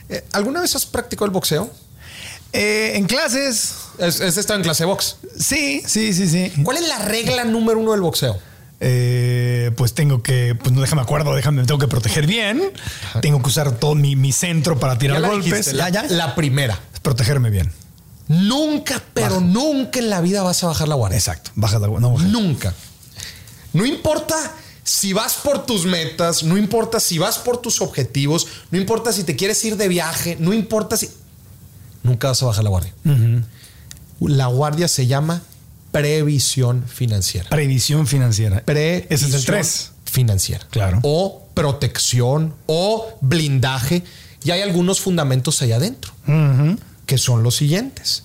[0.09, 1.71] eh, ¿Alguna vez has practicado el boxeo?
[2.57, 5.17] Eh, en clases, Es, es estado en clase de box.
[5.39, 6.53] sí, sí, sí, sí.
[6.63, 8.39] ¿Cuál es la regla número uno del boxeo?
[8.81, 12.63] Eh, pues tengo que, pues no déjame acuerdo, déjame, tengo que proteger bien.
[13.23, 15.45] Tengo que usar todo mi, mi centro para tirar la golpes.
[15.51, 16.03] dijiste, ya, la, ya.
[16.09, 16.79] la primera.
[17.03, 17.73] Protegerme bien.
[18.29, 21.19] Nunca, pero nunca en la vida vas a bajar la guardia.
[21.19, 21.53] Exacto.
[21.55, 22.27] Baja la no, baja.
[22.27, 22.75] Nunca.
[23.73, 24.35] No importa
[24.83, 29.25] si vas por tus metas, no importa si vas por tus objetivos, no importa si
[29.25, 31.09] te quieres ir de viaje, no importa si...
[32.07, 32.93] Nunca vas a bajar la guardia.
[34.21, 35.43] La guardia se llama
[35.93, 37.49] previsión financiera.
[37.51, 38.63] Previsión financiera.
[38.65, 39.93] Previsión Ese es el 3.
[40.05, 40.67] Financiera.
[40.71, 41.01] Claro.
[41.03, 44.03] O protección o blindaje.
[44.45, 46.13] Y hay algunos fundamentos allá adentro
[47.07, 48.25] que son los siguientes.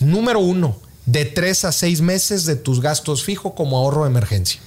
[0.00, 4.60] Número uno, de tres a seis meses de tus gastos fijos como ahorro de emergencia.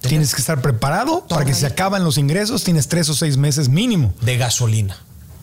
[0.00, 3.68] Tienes que estar preparado para que se acaban los ingresos, tienes tres o seis meses
[3.68, 4.14] mínimo.
[4.20, 4.96] de gasolina.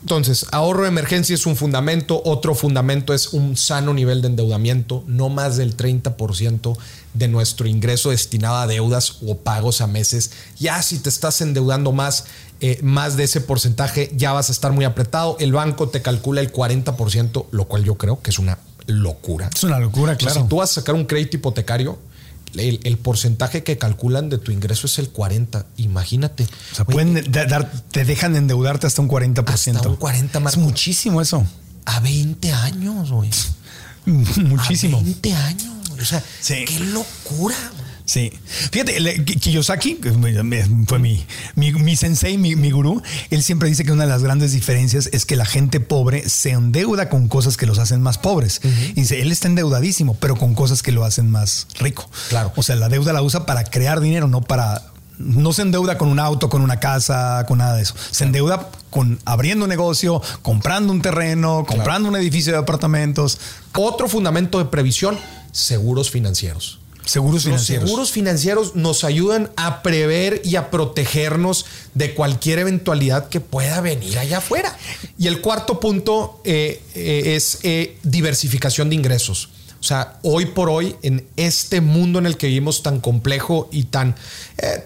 [0.06, 2.22] Entonces, ahorro de emergencia es un fundamento.
[2.26, 6.78] Otro fundamento es un sano nivel de endeudamiento, no más del 30%
[7.16, 10.30] de nuestro ingreso destinado a deudas o pagos a meses.
[10.60, 12.26] Ya si te estás endeudando más,
[12.62, 15.38] eh, más de ese porcentaje, ya vas a estar muy apretado.
[15.40, 19.50] El banco te calcula el 40%, lo cual yo creo que es una locura.
[19.52, 20.42] Es una locura, O sea, claro.
[20.44, 21.98] si tú vas a sacar un crédito hipotecario,
[22.60, 25.66] el, el porcentaje que calculan de tu ingreso es el 40.
[25.78, 26.48] Imagínate.
[26.72, 29.76] O sea, pueden da- dar, te dejan endeudarte hasta un 40%.
[29.76, 30.60] Hasta un 40, Es Marco.
[30.60, 31.46] muchísimo eso.
[31.86, 33.30] A 20 años, güey.
[34.06, 34.98] Muchísimo.
[34.98, 35.74] A 20 años.
[36.02, 36.66] O sea, Sí.
[36.68, 37.56] qué locura.
[38.06, 38.32] Sí.
[38.72, 40.00] Fíjate, le- Ki- Kiyosaki,
[40.88, 44.22] fue mi, mi, mi sensei, mi, mi gurú, él siempre dice que una de las
[44.24, 48.18] grandes diferencias es que la gente pobre se endeuda con cosas que los hacen más
[48.18, 48.62] pobres.
[48.64, 52.10] Y dice, él está endeudadísimo, pero con cosas que lo hacen más rico.
[52.30, 52.54] Claro.
[52.56, 54.84] O sea, la deuda la usa para crear dinero, no para...
[55.18, 57.96] No se endeuda con un auto, con una casa, con nada de eso.
[58.12, 63.40] Se endeuda con abriendo un negocio, comprando un terreno, comprando un edificio de apartamentos,
[63.78, 65.18] Otro fundamento de previsión,
[65.54, 66.82] seguros financieros.
[67.06, 67.90] Seguros Los financieros.
[67.90, 74.18] seguros financieros nos ayudan a prever y a protegernos de cualquier eventualidad que pueda venir
[74.18, 74.76] allá afuera.
[75.18, 79.50] Y el cuarto punto eh, eh, es eh, diversificación de ingresos.
[79.80, 83.84] O sea, hoy por hoy, en este mundo en el que vivimos tan complejo y
[83.84, 84.16] tan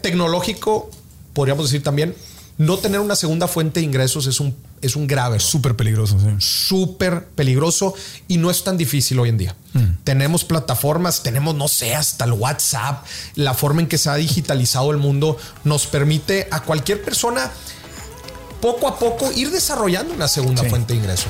[0.02, 0.92] tecnológico,
[1.32, 2.16] podríamos decir también,
[2.58, 5.40] no tener una segunda fuente de ingresos es un, es un grave.
[5.40, 6.28] Súper peligroso, sí.
[6.40, 7.94] Súper peligroso
[8.28, 9.56] y no es tan difícil hoy en día.
[9.74, 10.04] Mm.
[10.04, 14.92] Tenemos plataformas, tenemos, no sé, hasta el WhatsApp, la forma en que se ha digitalizado
[14.92, 17.52] el mundo nos permite a cualquier persona
[18.62, 21.28] poco a poco ir desarrollando una segunda fuente de ingreso.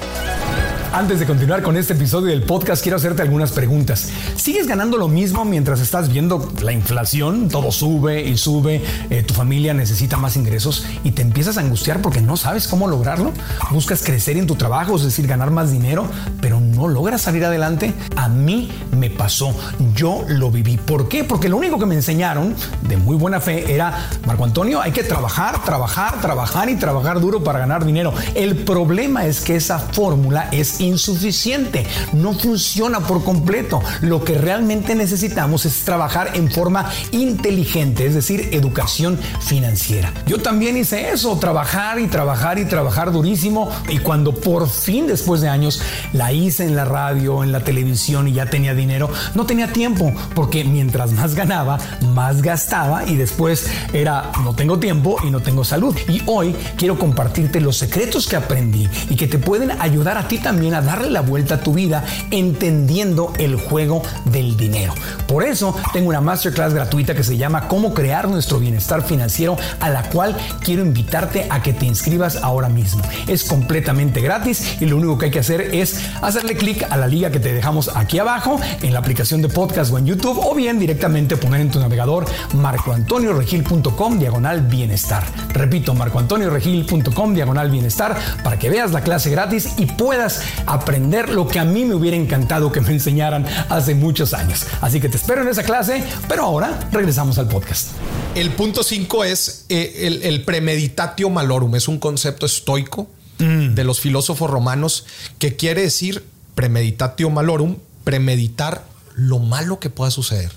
[0.91, 4.09] Antes de continuar con este episodio del podcast, quiero hacerte algunas preguntas.
[4.35, 7.47] ¿Sigues ganando lo mismo mientras estás viendo la inflación?
[7.47, 12.01] Todo sube y sube, eh, tu familia necesita más ingresos y te empiezas a angustiar
[12.01, 13.33] porque no sabes cómo lograrlo.
[13.69, 16.07] Buscas crecer en tu trabajo, es decir, ganar más dinero,
[16.41, 17.93] pero no logras salir adelante.
[18.15, 19.55] A mí me pasó,
[19.95, 20.77] yo lo viví.
[20.77, 21.23] ¿Por qué?
[21.23, 22.55] Porque lo único que me enseñaron
[22.87, 27.43] de muy buena fe era, Marco Antonio, hay que trabajar, trabajar, trabajar y trabajar duro
[27.43, 28.11] para ganar dinero.
[28.33, 33.81] El problema es que esa fórmula es insuficiente, no funciona por completo.
[34.01, 40.11] Lo que realmente necesitamos es trabajar en forma inteligente, es decir, educación financiera.
[40.25, 45.41] Yo también hice eso, trabajar y trabajar y trabajar durísimo y cuando por fin después
[45.41, 45.81] de años
[46.13, 50.13] la hice en la radio, en la televisión y ya tenía dinero, no tenía tiempo
[50.35, 51.77] porque mientras más ganaba,
[52.13, 55.95] más gastaba y después era no tengo tiempo y no tengo salud.
[56.07, 60.37] Y hoy quiero compartirte los secretos que aprendí y que te pueden ayudar a ti
[60.37, 64.93] también a darle la vuelta a tu vida entendiendo el juego del dinero.
[65.27, 69.89] Por eso tengo una masterclass gratuita que se llama Cómo crear nuestro bienestar financiero a
[69.89, 73.01] la cual quiero invitarte a que te inscribas ahora mismo.
[73.27, 77.07] Es completamente gratis y lo único que hay que hacer es hacerle clic a la
[77.07, 80.55] liga que te dejamos aquí abajo en la aplicación de podcast o en YouTube o
[80.55, 85.23] bien directamente poner en tu navegador marcoantonioregil.com diagonal bienestar.
[85.49, 91.59] Repito, marcoantonioregil.com diagonal bienestar para que veas la clase gratis y puedas aprender lo que
[91.59, 94.65] a mí me hubiera encantado que me enseñaran hace muchos años.
[94.81, 97.89] Así que te espero en esa clase, pero ahora regresamos al podcast.
[98.35, 103.07] El punto 5 es eh, el, premeditatio malorum, es un concepto estoico
[103.39, 103.73] mm.
[103.73, 105.05] de los filósofos romanos
[105.39, 106.23] que quiere decir
[106.55, 108.83] premeditatio malorum, premeditar
[109.15, 110.51] lo malo que pueda suceder.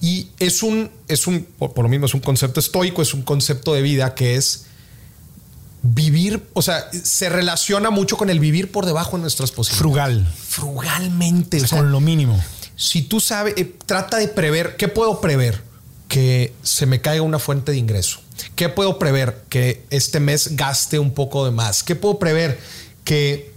[0.00, 3.74] Y es un, es un, por lo mismo, es un concepto estoico, es un concepto
[3.74, 4.67] de vida que es
[6.30, 9.78] vivir, o sea, se relaciona mucho con el vivir por debajo de nuestras posibilidades.
[9.78, 10.34] Frugal.
[10.48, 11.60] Frugalmente.
[11.68, 12.42] con lo mínimo.
[12.76, 15.62] Si tú sabes, eh, trata de prever, ¿qué puedo prever?
[16.06, 18.20] Que se me caiga una fuente de ingreso.
[18.54, 19.44] ¿Qué puedo prever?
[19.48, 21.82] Que este mes gaste un poco de más.
[21.82, 22.58] ¿Qué puedo prever?
[23.04, 23.52] Que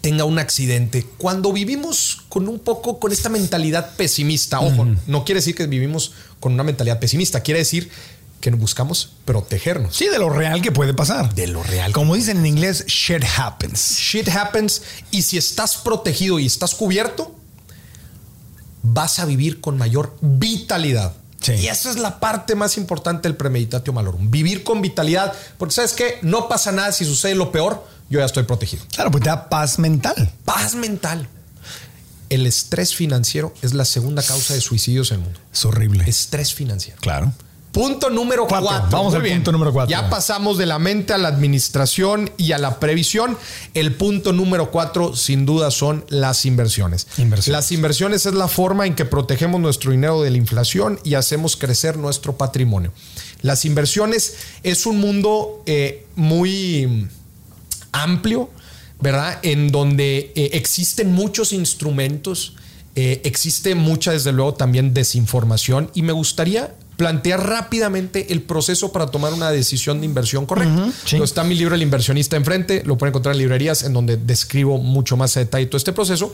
[0.00, 1.06] tenga un accidente.
[1.18, 6.12] Cuando vivimos con un poco, con esta mentalidad pesimista, ojo, no quiere decir que vivimos
[6.38, 7.90] con una mentalidad pesimista, quiere decir
[8.40, 9.96] que buscamos protegernos.
[9.96, 11.34] Sí, de lo real que puede pasar.
[11.34, 11.92] De lo real.
[11.92, 13.96] Como dicen en inglés, shit happens.
[13.98, 14.82] Shit happens.
[15.10, 17.34] Y si estás protegido y estás cubierto,
[18.82, 21.14] vas a vivir con mayor vitalidad.
[21.46, 24.30] Y esa es la parte más importante del premeditatio malorum.
[24.30, 25.32] Vivir con vitalidad.
[25.58, 28.84] Porque sabes que no pasa nada si sucede lo peor, yo ya estoy protegido.
[28.94, 30.32] Claro, pues te da paz mental.
[30.44, 31.28] Paz mental.
[32.28, 35.40] El estrés financiero es la segunda causa de suicidios en el mundo.
[35.52, 36.04] Es horrible.
[36.06, 37.00] Estrés financiero.
[37.00, 37.32] Claro.
[37.72, 38.88] Punto número cuatro.
[38.90, 39.90] Vamos al punto número cuatro.
[39.90, 43.38] Ya pasamos de la mente a la administración y a la previsión.
[43.74, 47.06] El punto número cuatro, sin duda, son las inversiones.
[47.46, 51.56] Las inversiones es la forma en que protegemos nuestro dinero de la inflación y hacemos
[51.56, 52.92] crecer nuestro patrimonio.
[53.42, 57.08] Las inversiones es un mundo eh, muy
[57.92, 58.50] amplio,
[59.00, 59.38] ¿verdad?
[59.42, 62.56] En donde eh, existen muchos instrumentos,
[63.02, 69.06] eh, existe mucha, desde luego, también desinformación y me gustaría plantear rápidamente el proceso para
[69.06, 70.90] tomar una decisión de inversión correcta.
[71.10, 75.16] Está mi libro El inversionista enfrente, lo pueden encontrar en librerías en donde describo mucho
[75.16, 76.30] más a detalle todo este proceso,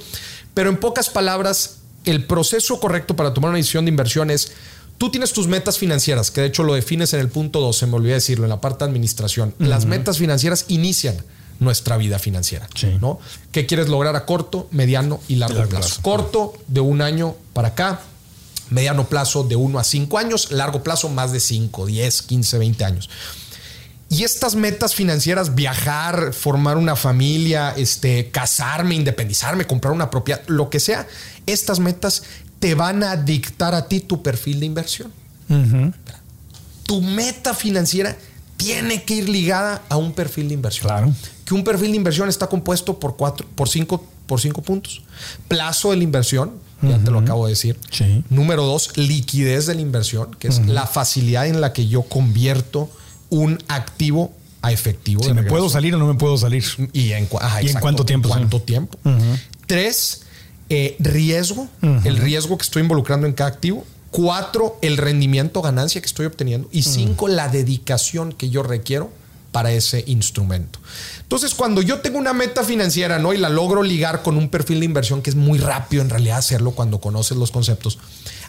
[0.55, 4.50] pero en pocas palabras, el proceso correcto para tomar una decisión de inversión es
[4.98, 7.87] Tú tienes tus metas financieras, que de hecho lo defines en el punto 2, se
[7.87, 9.55] me olvidó decirlo, en la parte de administración.
[9.59, 11.16] Las metas financieras inician
[11.58, 12.68] nuestra vida financiera.
[13.00, 13.18] ¿no?
[13.52, 16.02] ¿Qué quieres lograr a corto, mediano y largo, plazo?
[16.02, 18.00] Corto, de un año para acá,
[18.70, 22.84] mediano plazo de 1 a 5 años, largo plazo más de 5, 10, 15, 20
[22.84, 23.10] años.
[24.08, 30.70] Y estas metas financieras, viajar, formar una familia, este, casarme, independizarme, comprar una propiedad, lo
[30.70, 31.08] que sea,
[31.46, 32.22] estas metas
[32.60, 35.12] te van a dictar a ti tu perfil de inversión.
[36.84, 38.16] Tu meta financiera
[38.56, 40.88] tiene que ir ligada a un perfil de inversión.
[40.88, 41.12] Claro.
[41.44, 45.02] Que un perfil de inversión está compuesto por cuatro, por cinco, por cinco puntos.
[45.48, 47.78] Plazo de la inversión, ya te lo acabo de decir.
[48.28, 52.90] Número dos, liquidez de la inversión, que es la facilidad en la que yo convierto
[53.30, 55.22] un activo a efectivo.
[55.22, 56.64] Si me puedo salir o no me puedo salir.
[56.92, 57.28] Y en,
[57.62, 58.28] ¿Y en cuánto tiempo.
[58.28, 58.98] ¿Cuánto tiempo?
[59.66, 60.22] Tres,
[60.68, 63.84] eh, riesgo, el riesgo que estoy involucrando en cada activo.
[64.16, 66.70] Cuatro, el rendimiento, ganancia que estoy obteniendo.
[66.72, 69.12] Y cinco, la dedicación que yo requiero
[69.52, 70.79] para ese instrumento.
[71.20, 73.35] Entonces, cuando yo tengo una meta financiera, ¿no?
[73.35, 76.38] Y la logro ligar con un perfil de inversión que es muy rápido en realidad
[76.38, 77.98] hacerlo cuando conoces los conceptos.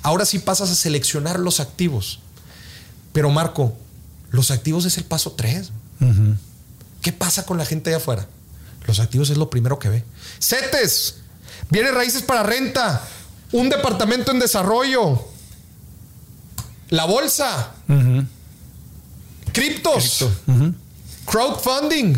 [0.03, 2.21] Ahora sí pasas a seleccionar los activos.
[3.11, 3.75] Pero Marco,
[4.31, 5.71] los activos es el paso tres.
[7.01, 8.25] ¿Qué pasa con la gente allá afuera?
[8.85, 10.05] Los activos es lo primero que ve.
[10.39, 11.15] CETES,
[11.69, 13.05] viene raíces para renta,
[13.51, 15.27] un departamento en desarrollo,
[16.89, 17.73] la bolsa,
[19.51, 20.25] criptos,
[21.25, 22.15] crowdfunding,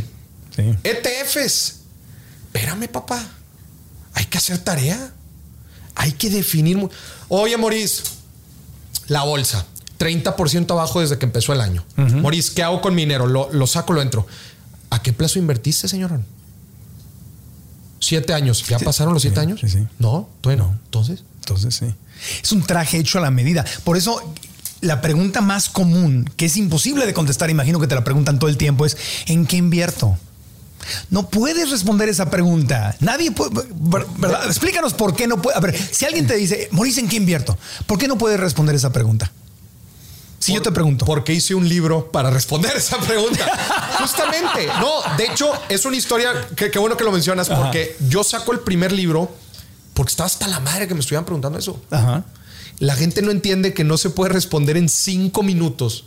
[0.84, 1.80] ETFs.
[2.48, 3.24] Espérame, papá.
[4.14, 5.14] Hay que hacer tarea.
[5.96, 6.90] Hay que definir.
[7.28, 8.04] Oye, Maurice,
[9.08, 9.66] la bolsa.
[10.00, 11.84] 30% abajo desde que empezó el año.
[11.96, 13.28] Maurice, ¿qué hago con mi dinero?
[13.28, 14.26] Lo, saco, lo entro.
[14.90, 16.20] ¿A qué plazo invertiste, señor?
[18.00, 18.66] Siete años.
[18.68, 19.60] ¿Ya pasaron los siete años?
[19.60, 20.80] Sí, No, todavía no.
[20.86, 21.24] Entonces.
[21.40, 21.94] Entonces, sí.
[22.42, 23.66] Es un traje hecho a la medida.
[23.84, 24.34] Por eso
[24.82, 28.50] la pregunta más común, que es imposible de contestar, imagino que te la preguntan todo
[28.50, 30.18] el tiempo, es ¿en qué invierto?
[31.10, 32.96] No puedes responder esa pregunta.
[33.00, 33.52] Nadie puede,
[34.18, 34.46] ¿verdad?
[34.46, 35.58] Explícanos por qué no puede.
[35.58, 37.58] A ver, si alguien te dice, Maurice, ¿en qué invierto?
[37.86, 39.32] ¿Por qué no puedes responder esa pregunta?
[40.40, 41.06] Si yo te pregunto.
[41.06, 43.46] Porque hice un libro para responder esa pregunta.
[44.00, 44.68] Justamente.
[44.80, 48.62] No, de hecho, es una historia que, bueno que lo mencionas, porque yo saco el
[48.62, 49.30] primer libro
[49.94, 51.82] porque estaba hasta la madre que me estuvieran preguntando eso.
[51.92, 52.24] Ajá.
[52.80, 56.06] La gente no entiende que no se puede responder en cinco minutos.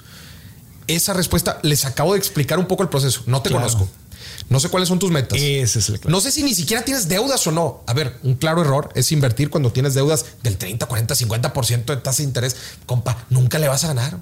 [0.86, 3.22] Esa respuesta, les acabo de explicar un poco el proceso.
[3.26, 3.88] No te conozco.
[4.48, 5.38] No sé cuáles son tus metas.
[5.40, 7.82] Ese es el No sé si ni siquiera tienes deudas o no.
[7.86, 11.96] A ver, un claro error es invertir cuando tienes deudas del 30, 40, 50% de
[11.98, 12.56] tasa de interés.
[12.86, 14.18] Compa, nunca le vas a ganar.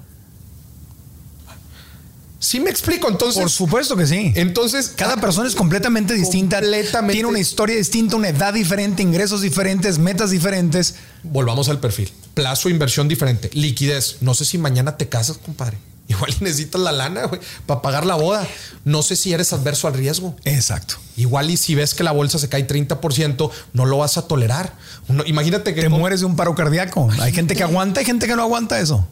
[2.41, 3.39] Sí me explico, entonces.
[3.39, 4.33] Por supuesto que sí.
[4.35, 6.59] Entonces, cada persona es completamente distinta.
[6.59, 7.13] Completamente.
[7.13, 10.95] Tiene una historia distinta, una edad diferente, ingresos diferentes, metas diferentes.
[11.21, 12.11] Volvamos al perfil.
[12.33, 14.17] Plazo, inversión diferente, liquidez.
[14.21, 15.77] No sé si mañana te casas, compadre.
[16.07, 17.29] Igual necesitas la lana
[17.67, 18.47] para pagar la boda.
[18.85, 20.35] No sé si eres adverso al riesgo.
[20.43, 20.95] Exacto.
[21.17, 24.73] Igual y si ves que la bolsa se cae 30%, no lo vas a tolerar.
[25.27, 25.81] imagínate que...
[25.81, 27.07] Te mueres de un paro cardíaco.
[27.19, 29.07] Hay gente que aguanta, hay gente que no aguanta eso.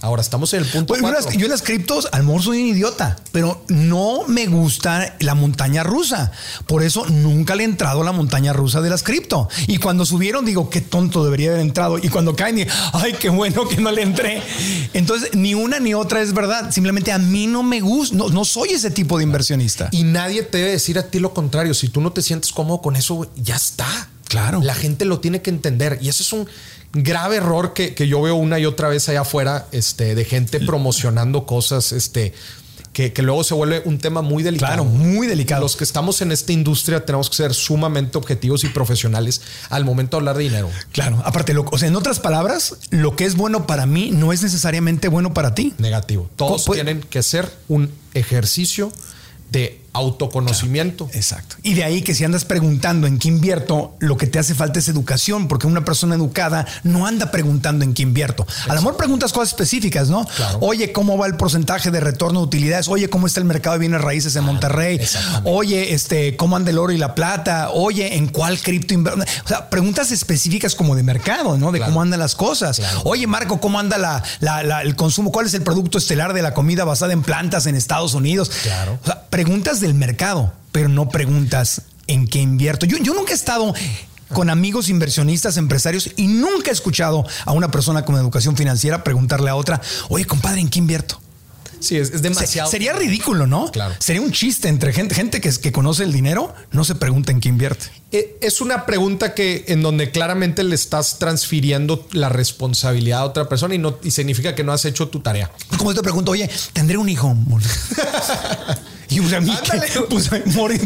[0.00, 0.94] Ahora estamos en el punto.
[0.96, 6.30] yo en las criptos, al soy un idiota, pero no me gusta la montaña rusa.
[6.66, 9.48] Por eso nunca le he entrado a la montaña rusa de las cripto.
[9.66, 11.98] Y cuando subieron, digo, qué tonto debería haber entrado.
[11.98, 14.40] Y cuando caen, digo, ay, qué bueno que no le entré.
[14.94, 16.70] Entonces, ni una ni otra es verdad.
[16.70, 19.88] Simplemente a mí no me gusta, no, no soy ese tipo de inversionista.
[19.90, 21.74] Y nadie te debe decir a ti lo contrario.
[21.74, 24.08] Si tú no te sientes cómodo con eso, ya está.
[24.28, 24.60] Claro.
[24.62, 25.98] La gente lo tiene que entender.
[26.00, 26.46] Y eso es un
[26.92, 31.46] grave error que, yo veo una y otra vez allá afuera, este, de gente promocionando
[31.46, 32.32] cosas, este,
[32.92, 34.74] que, luego se vuelve un tema muy delicado.
[34.74, 35.62] Claro, muy delicado.
[35.62, 40.16] Los que estamos en esta industria tenemos que ser sumamente objetivos y profesionales al momento
[40.16, 40.68] de hablar de dinero.
[40.92, 44.32] Claro, aparte, lo, o sea, en otras palabras, lo que es bueno para mí no
[44.32, 45.74] es necesariamente bueno para ti.
[45.78, 46.28] Negativo.
[46.36, 48.92] Todos tienen que ser un ejercicio
[49.52, 51.08] de autoconocimiento.
[51.12, 51.56] exacto.
[51.62, 54.78] Y de ahí que si andas preguntando en qué invierto, lo que te hace falta
[54.78, 58.46] es educación, porque una persona educada no anda preguntando en qué invierto.
[58.68, 60.26] A lo mejor preguntas cosas específicas, ¿no?
[60.60, 62.88] Oye, ¿cómo va el porcentaje de retorno de utilidades?
[62.88, 65.00] Oye, ¿cómo está el mercado de bienes raíces en Monterrey?
[65.44, 67.70] Oye, este, ¿cómo anda el oro y la plata?
[67.70, 69.22] Oye, ¿en cuál cripto invierto?
[69.44, 71.72] O sea, preguntas específicas como de mercado, ¿no?
[71.72, 72.80] De cómo andan las cosas.
[73.04, 75.32] Oye, Marco, ¿cómo anda la, el consumo?
[75.32, 78.50] ¿Cuál es el producto estelar de la comida basada en plantas en Estados Unidos?
[78.62, 78.98] Claro.
[79.02, 82.86] O sea, preguntas del mercado, pero no preguntas en qué invierto.
[82.86, 83.74] Yo, yo nunca he estado
[84.32, 89.50] con amigos inversionistas, empresarios, y nunca he escuchado a una persona con educación financiera preguntarle
[89.50, 91.20] a otra, oye, compadre, ¿en qué invierto?
[91.80, 92.68] Sí, es, demasiado.
[92.68, 93.70] sería ridículo, ¿no?
[93.70, 93.94] Claro.
[94.00, 97.40] Sería un chiste entre gente, gente que, que conoce el dinero, no se pregunta en
[97.40, 97.86] qué invierte.
[98.10, 103.48] Eh, es una pregunta que en donde claramente le estás transfiriendo la responsabilidad a otra
[103.48, 105.52] persona y no y significa que no has hecho tu tarea.
[105.76, 107.36] Como te pregunto, oye, ¿tendré un hijo?
[109.10, 109.50] Y pues a mí,
[110.10, 110.30] pues,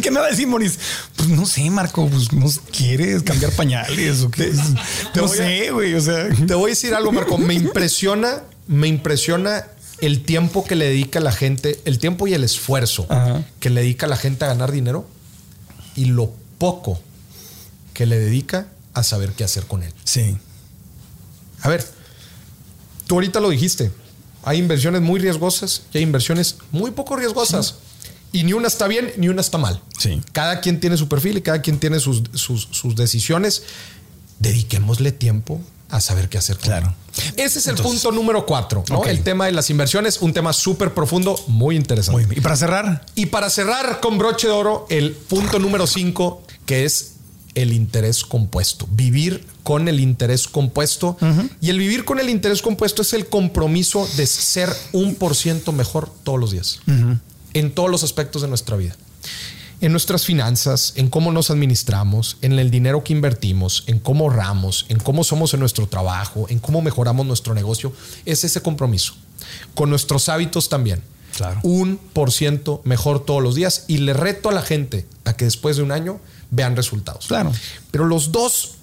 [0.00, 0.78] ¿qué, me va a decir Moris?
[1.16, 4.52] Pues no sé, Marco, pues no quieres cambiar pañales o qué.
[5.14, 5.94] no sé, güey.
[5.94, 7.38] O sea, te voy a decir algo, Marco.
[7.38, 9.66] Me impresiona, me impresiona
[10.00, 13.06] el tiempo que le dedica la gente, el tiempo y el esfuerzo
[13.61, 15.06] que le dedica la gente a ganar dinero
[15.94, 17.00] y lo poco
[17.94, 19.92] que le dedica a saber qué hacer con él.
[20.04, 20.37] Sí.
[21.61, 21.87] A ver,
[23.06, 23.90] tú ahorita lo dijiste.
[24.44, 27.77] Hay inversiones muy riesgosas y hay inversiones muy poco riesgosas.
[28.33, 29.80] Y ni una está bien, ni una está mal.
[29.98, 30.20] Sí.
[30.33, 33.62] Cada quien tiene su perfil y cada quien tiene sus, sus, decisiones.
[34.38, 35.60] Dediquémosle tiempo
[35.90, 36.56] a saber qué hacer.
[36.56, 36.94] Claro.
[37.37, 39.04] Ese es el punto número cuatro, ¿no?
[39.04, 42.26] El tema de las inversiones, un tema súper profundo, muy interesante.
[42.35, 43.04] ¿Y para cerrar?
[43.14, 47.12] Y para cerrar con broche de oro, el punto número cinco, que es
[47.54, 51.16] el interés compuesto, vivir con el interés compuesto.
[51.60, 55.72] Y el vivir con el interés compuesto es el compromiso de ser un por ciento
[55.72, 56.80] mejor todos los días,
[57.55, 58.96] en todos los aspectos de nuestra vida.
[59.81, 64.87] En nuestras finanzas, en cómo nos administramos, en el dinero que invertimos, en cómo ahorramos,
[64.88, 67.92] en cómo somos en nuestro trabajo, en cómo mejoramos nuestro negocio,
[68.25, 69.15] es ese compromiso.
[69.75, 71.03] Con nuestros hábitos también.
[71.63, 73.85] Un por ciento mejor todos los días.
[73.88, 77.27] Y le reto a la gente a que después de un año vean resultados.
[77.27, 77.53] Claro.
[77.90, 78.77] Pero los dos,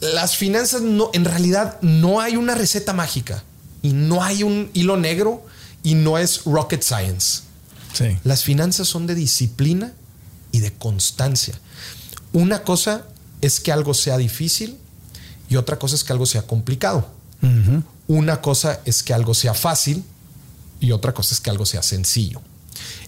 [0.00, 3.42] las finanzas no, en realidad no hay una receta mágica
[3.82, 5.44] y no hay un hilo negro
[5.82, 7.42] y no es rocket science.
[7.92, 8.18] Sí.
[8.24, 9.92] Las finanzas son de disciplina
[10.50, 11.58] y de constancia.
[12.32, 13.06] Una cosa
[13.40, 14.78] es que algo sea difícil
[15.48, 17.06] y otra cosa es que algo sea complicado.
[18.06, 20.04] Una cosa es que algo sea fácil
[20.80, 22.40] y otra cosa es que algo sea sencillo.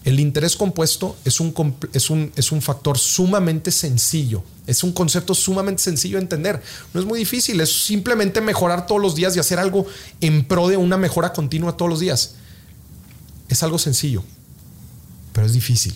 [0.03, 5.33] El interés compuesto es un, es, un, es un factor sumamente sencillo, es un concepto
[5.33, 6.61] sumamente sencillo de entender.
[6.93, 9.87] No es muy difícil, es simplemente mejorar todos los días y hacer algo
[10.21, 12.35] en pro de una mejora continua todos los días.
[13.49, 14.23] Es algo sencillo,
[15.33, 15.95] pero es difícil.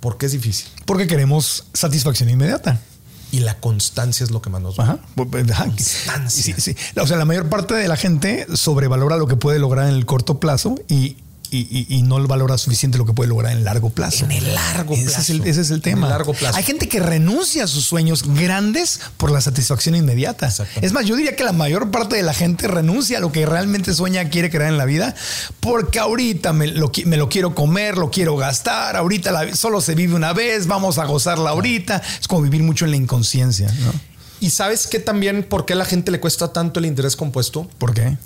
[0.00, 0.68] ¿Por qué es difícil?
[0.84, 2.80] Porque queremos satisfacción inmediata.
[3.30, 4.98] Y la constancia es lo que más nos va.
[5.70, 6.54] Constancia.
[6.58, 9.94] Sí, O sea, la mayor parte de la gente sobrevalora lo que puede lograr en
[9.94, 11.16] el corto plazo y
[11.52, 14.24] y, no valora suficiente lo que puede lograr en largo plazo.
[14.24, 15.20] En el largo plazo.
[15.20, 16.08] Ese es el, tema.
[16.08, 16.56] largo plazo.
[16.56, 20.52] Hay gente que renuncia a sus sueños grandes por la satisfacción inmediata.
[20.80, 23.44] Es más, yo diría que la mayor parte de la gente renuncia a lo que
[23.44, 25.14] realmente sueña, quiere crear en la vida,
[25.60, 30.66] porque ahorita me lo, quiero comer, lo quiero gastar, ahorita solo se vive una vez,
[30.66, 32.02] vamos a gozarla ahorita.
[32.20, 33.72] Es como vivir mucho en la inconsciencia.
[34.40, 37.68] Y sabes que también por qué a la gente le cuesta tanto el interés compuesto?
[37.78, 38.16] ¿Por qué?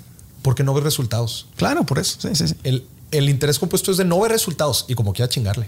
[0.41, 1.47] Porque no ve resultados.
[1.57, 2.17] Claro, por eso.
[2.21, 2.55] Sí, sí, sí.
[2.63, 5.67] El, el interés compuesto es de no ver resultados y como quiera chingarle.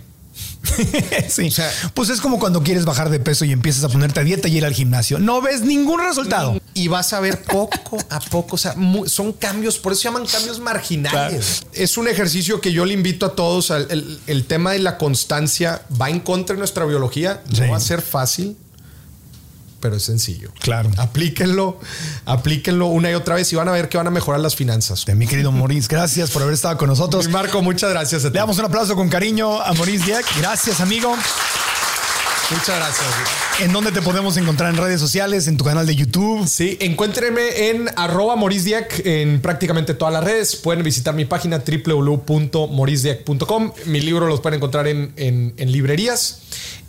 [1.30, 1.50] sí.
[1.94, 4.58] pues es como cuando quieres bajar de peso y empiezas a ponerte a dieta y
[4.58, 5.20] ir al gimnasio.
[5.20, 6.60] No ves ningún resultado.
[6.74, 8.56] Y vas a ver poco a poco.
[8.56, 8.76] O sea,
[9.08, 11.66] son cambios, por eso se llaman cambios marginales.
[11.74, 13.72] Es un ejercicio que yo le invito a todos.
[13.72, 17.44] El, tema de la constancia va en contra de nuestra biología.
[17.58, 18.58] No va a ser fácil
[19.80, 20.52] pero es sencillo.
[20.60, 20.90] Claro.
[20.98, 21.80] Aplíquenlo,
[22.26, 25.06] aplíquenlo una y otra vez y van a ver que van a mejorar las finanzas.
[25.06, 27.28] De mi querido Maurice, gracias por haber estado con nosotros.
[27.30, 28.24] Marco, muchas gracias.
[28.24, 30.26] Le damos un aplauso con cariño a Maurice Dieck.
[30.38, 31.16] Gracias, amigo.
[32.52, 33.08] Muchas gracias.
[33.60, 35.48] ¿En dónde te podemos encontrar en redes sociales?
[35.48, 36.48] ¿En tu canal de YouTube?
[36.48, 40.56] Sí, encuéntrenme en arroba morisdiac en prácticamente todas las redes.
[40.56, 43.72] Pueden visitar mi página www.morisdiac.com.
[43.86, 46.40] Mi libro los pueden encontrar en, en, librerías.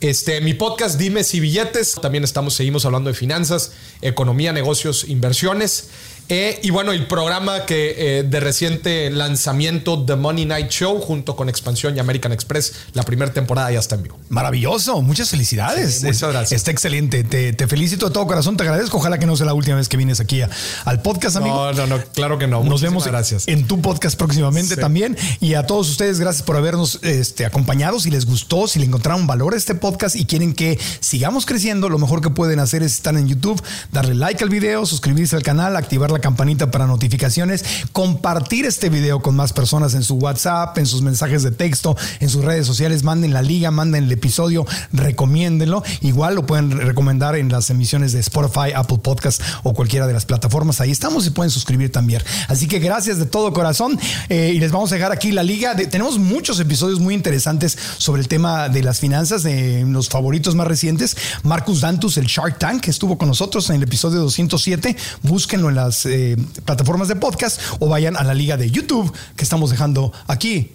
[0.00, 1.96] Este, mi podcast Dime si billetes.
[2.00, 5.90] También estamos, seguimos hablando de finanzas, economía, negocios, inversiones.
[6.32, 11.34] Eh, y bueno, el programa que eh, de reciente lanzamiento, The Money Night Show, junto
[11.34, 14.16] con Expansión y American Express, la primera temporada ya está en vivo.
[14.28, 16.04] Maravilloso, muchas felicidades.
[16.04, 16.52] muchas gracias.
[16.52, 17.24] Está excelente.
[17.24, 18.98] Te, felicito de todo corazón, te agradezco.
[18.98, 20.40] Ojalá que no sea la última vez que vienes aquí
[20.84, 21.56] al podcast, amigo.
[21.56, 22.62] No, no, no, claro que no.
[22.62, 23.48] Nos vemos gracias.
[23.48, 25.16] en tu podcast próximamente también.
[25.40, 27.98] Y a todos ustedes, gracias por habernos este, acompañado.
[27.98, 31.88] Si les gustó, si le encontraron valor a este podcast y quieren que sigamos creciendo,
[31.88, 33.60] lo mejor que pueden hacer es estar en YouTube,
[33.90, 39.20] darle like al video, suscribirse al canal, activar la campanita para notificaciones, compartir este video
[39.20, 43.02] con más personas en su WhatsApp, en sus mensajes de texto, en sus redes sociales,
[43.02, 45.82] manden la liga, manden el episodio, recomiéndenlo.
[46.00, 50.26] Igual lo pueden recomendar en las emisiones de Spotify, Apple Podcast o cualquiera de las
[50.26, 50.80] plataformas.
[50.80, 52.22] Ahí estamos y pueden suscribir también.
[52.48, 53.98] Así que gracias de todo corazón
[54.28, 55.76] eh, y les vamos a dejar aquí la liga.
[55.76, 60.66] tenemos muchos episodios muy interesantes sobre el tema de las finanzas, de los favoritos más
[60.66, 61.16] recientes.
[61.42, 64.96] Marcus Dantus, el Shark Tank, estuvo con nosotros en el episodio 207.
[65.22, 69.44] Búsquenlo en las eh, plataformas de podcast o vayan a la liga de YouTube que
[69.44, 70.72] estamos dejando aquí,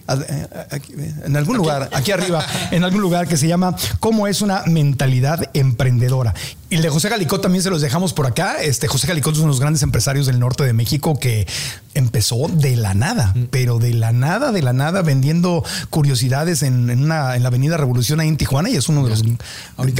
[1.23, 5.49] en algún lugar, aquí arriba, en algún lugar que se llama Cómo es una mentalidad
[5.53, 6.33] emprendedora.
[6.69, 8.61] Y el de José Galicot también se los dejamos por acá.
[8.61, 11.47] Este José Galicot es uno de los grandes empresarios del norte de México que
[11.93, 13.45] empezó de la nada, mm.
[13.51, 18.19] pero de la nada, de la nada, vendiendo curiosidades en, una, en la Avenida Revolución
[18.19, 19.23] ahí en Tijuana y es uno de los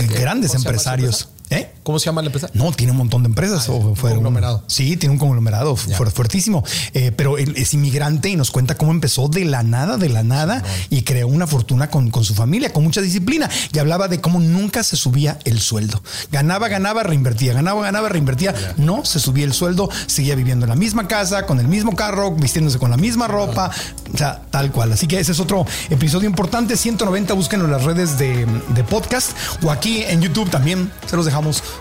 [0.10, 1.30] grandes empresarios.
[1.52, 1.72] ¿Eh?
[1.84, 2.50] ¿Cómo se llama la empresa?
[2.54, 3.70] No, tiene un montón de empresas.
[3.70, 4.64] Ah, fue un conglomerado.
[4.66, 6.64] sí, tiene un conglomerado fuertísimo.
[6.94, 10.24] Eh, pero él es inmigrante y nos cuenta cómo empezó de la nada, de la
[10.24, 13.50] nada, y creó una fortuna con, su familia, con mucha disciplina.
[13.72, 16.02] Y hablaba de cómo nunca se subía el sueldo.
[16.32, 18.56] Ganaba, ganaba, reinvertía, ganaba, ganaba, reinvertía.
[18.78, 22.32] No se subía el sueldo, seguía viviendo en la misma casa, con el mismo carro,
[22.32, 23.70] vistiéndose con la misma ropa,
[24.12, 24.94] o sea, tal cual.
[24.94, 26.76] Así que ese es otro episodio importante.
[26.76, 30.92] 190, búsquenlo en las redes de, de podcast o aquí en YouTube también.
[31.06, 31.35] Se los dejamos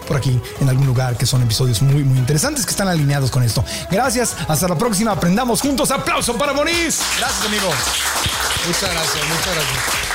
[0.06, 3.42] por aquí en algún lugar, que son episodios muy, muy interesantes que están alineados con
[3.42, 3.64] esto.
[3.90, 5.90] Gracias, hasta la próxima, aprendamos juntos.
[5.90, 7.00] Aplauso para Moniz.
[7.18, 7.68] Gracias, amigo.
[8.66, 10.14] Muchas gracias, muchas gracias.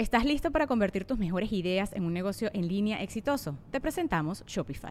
[0.00, 3.58] ¿Estás listo para convertir tus mejores ideas en un negocio en línea exitoso?
[3.70, 4.90] Te presentamos Shopify.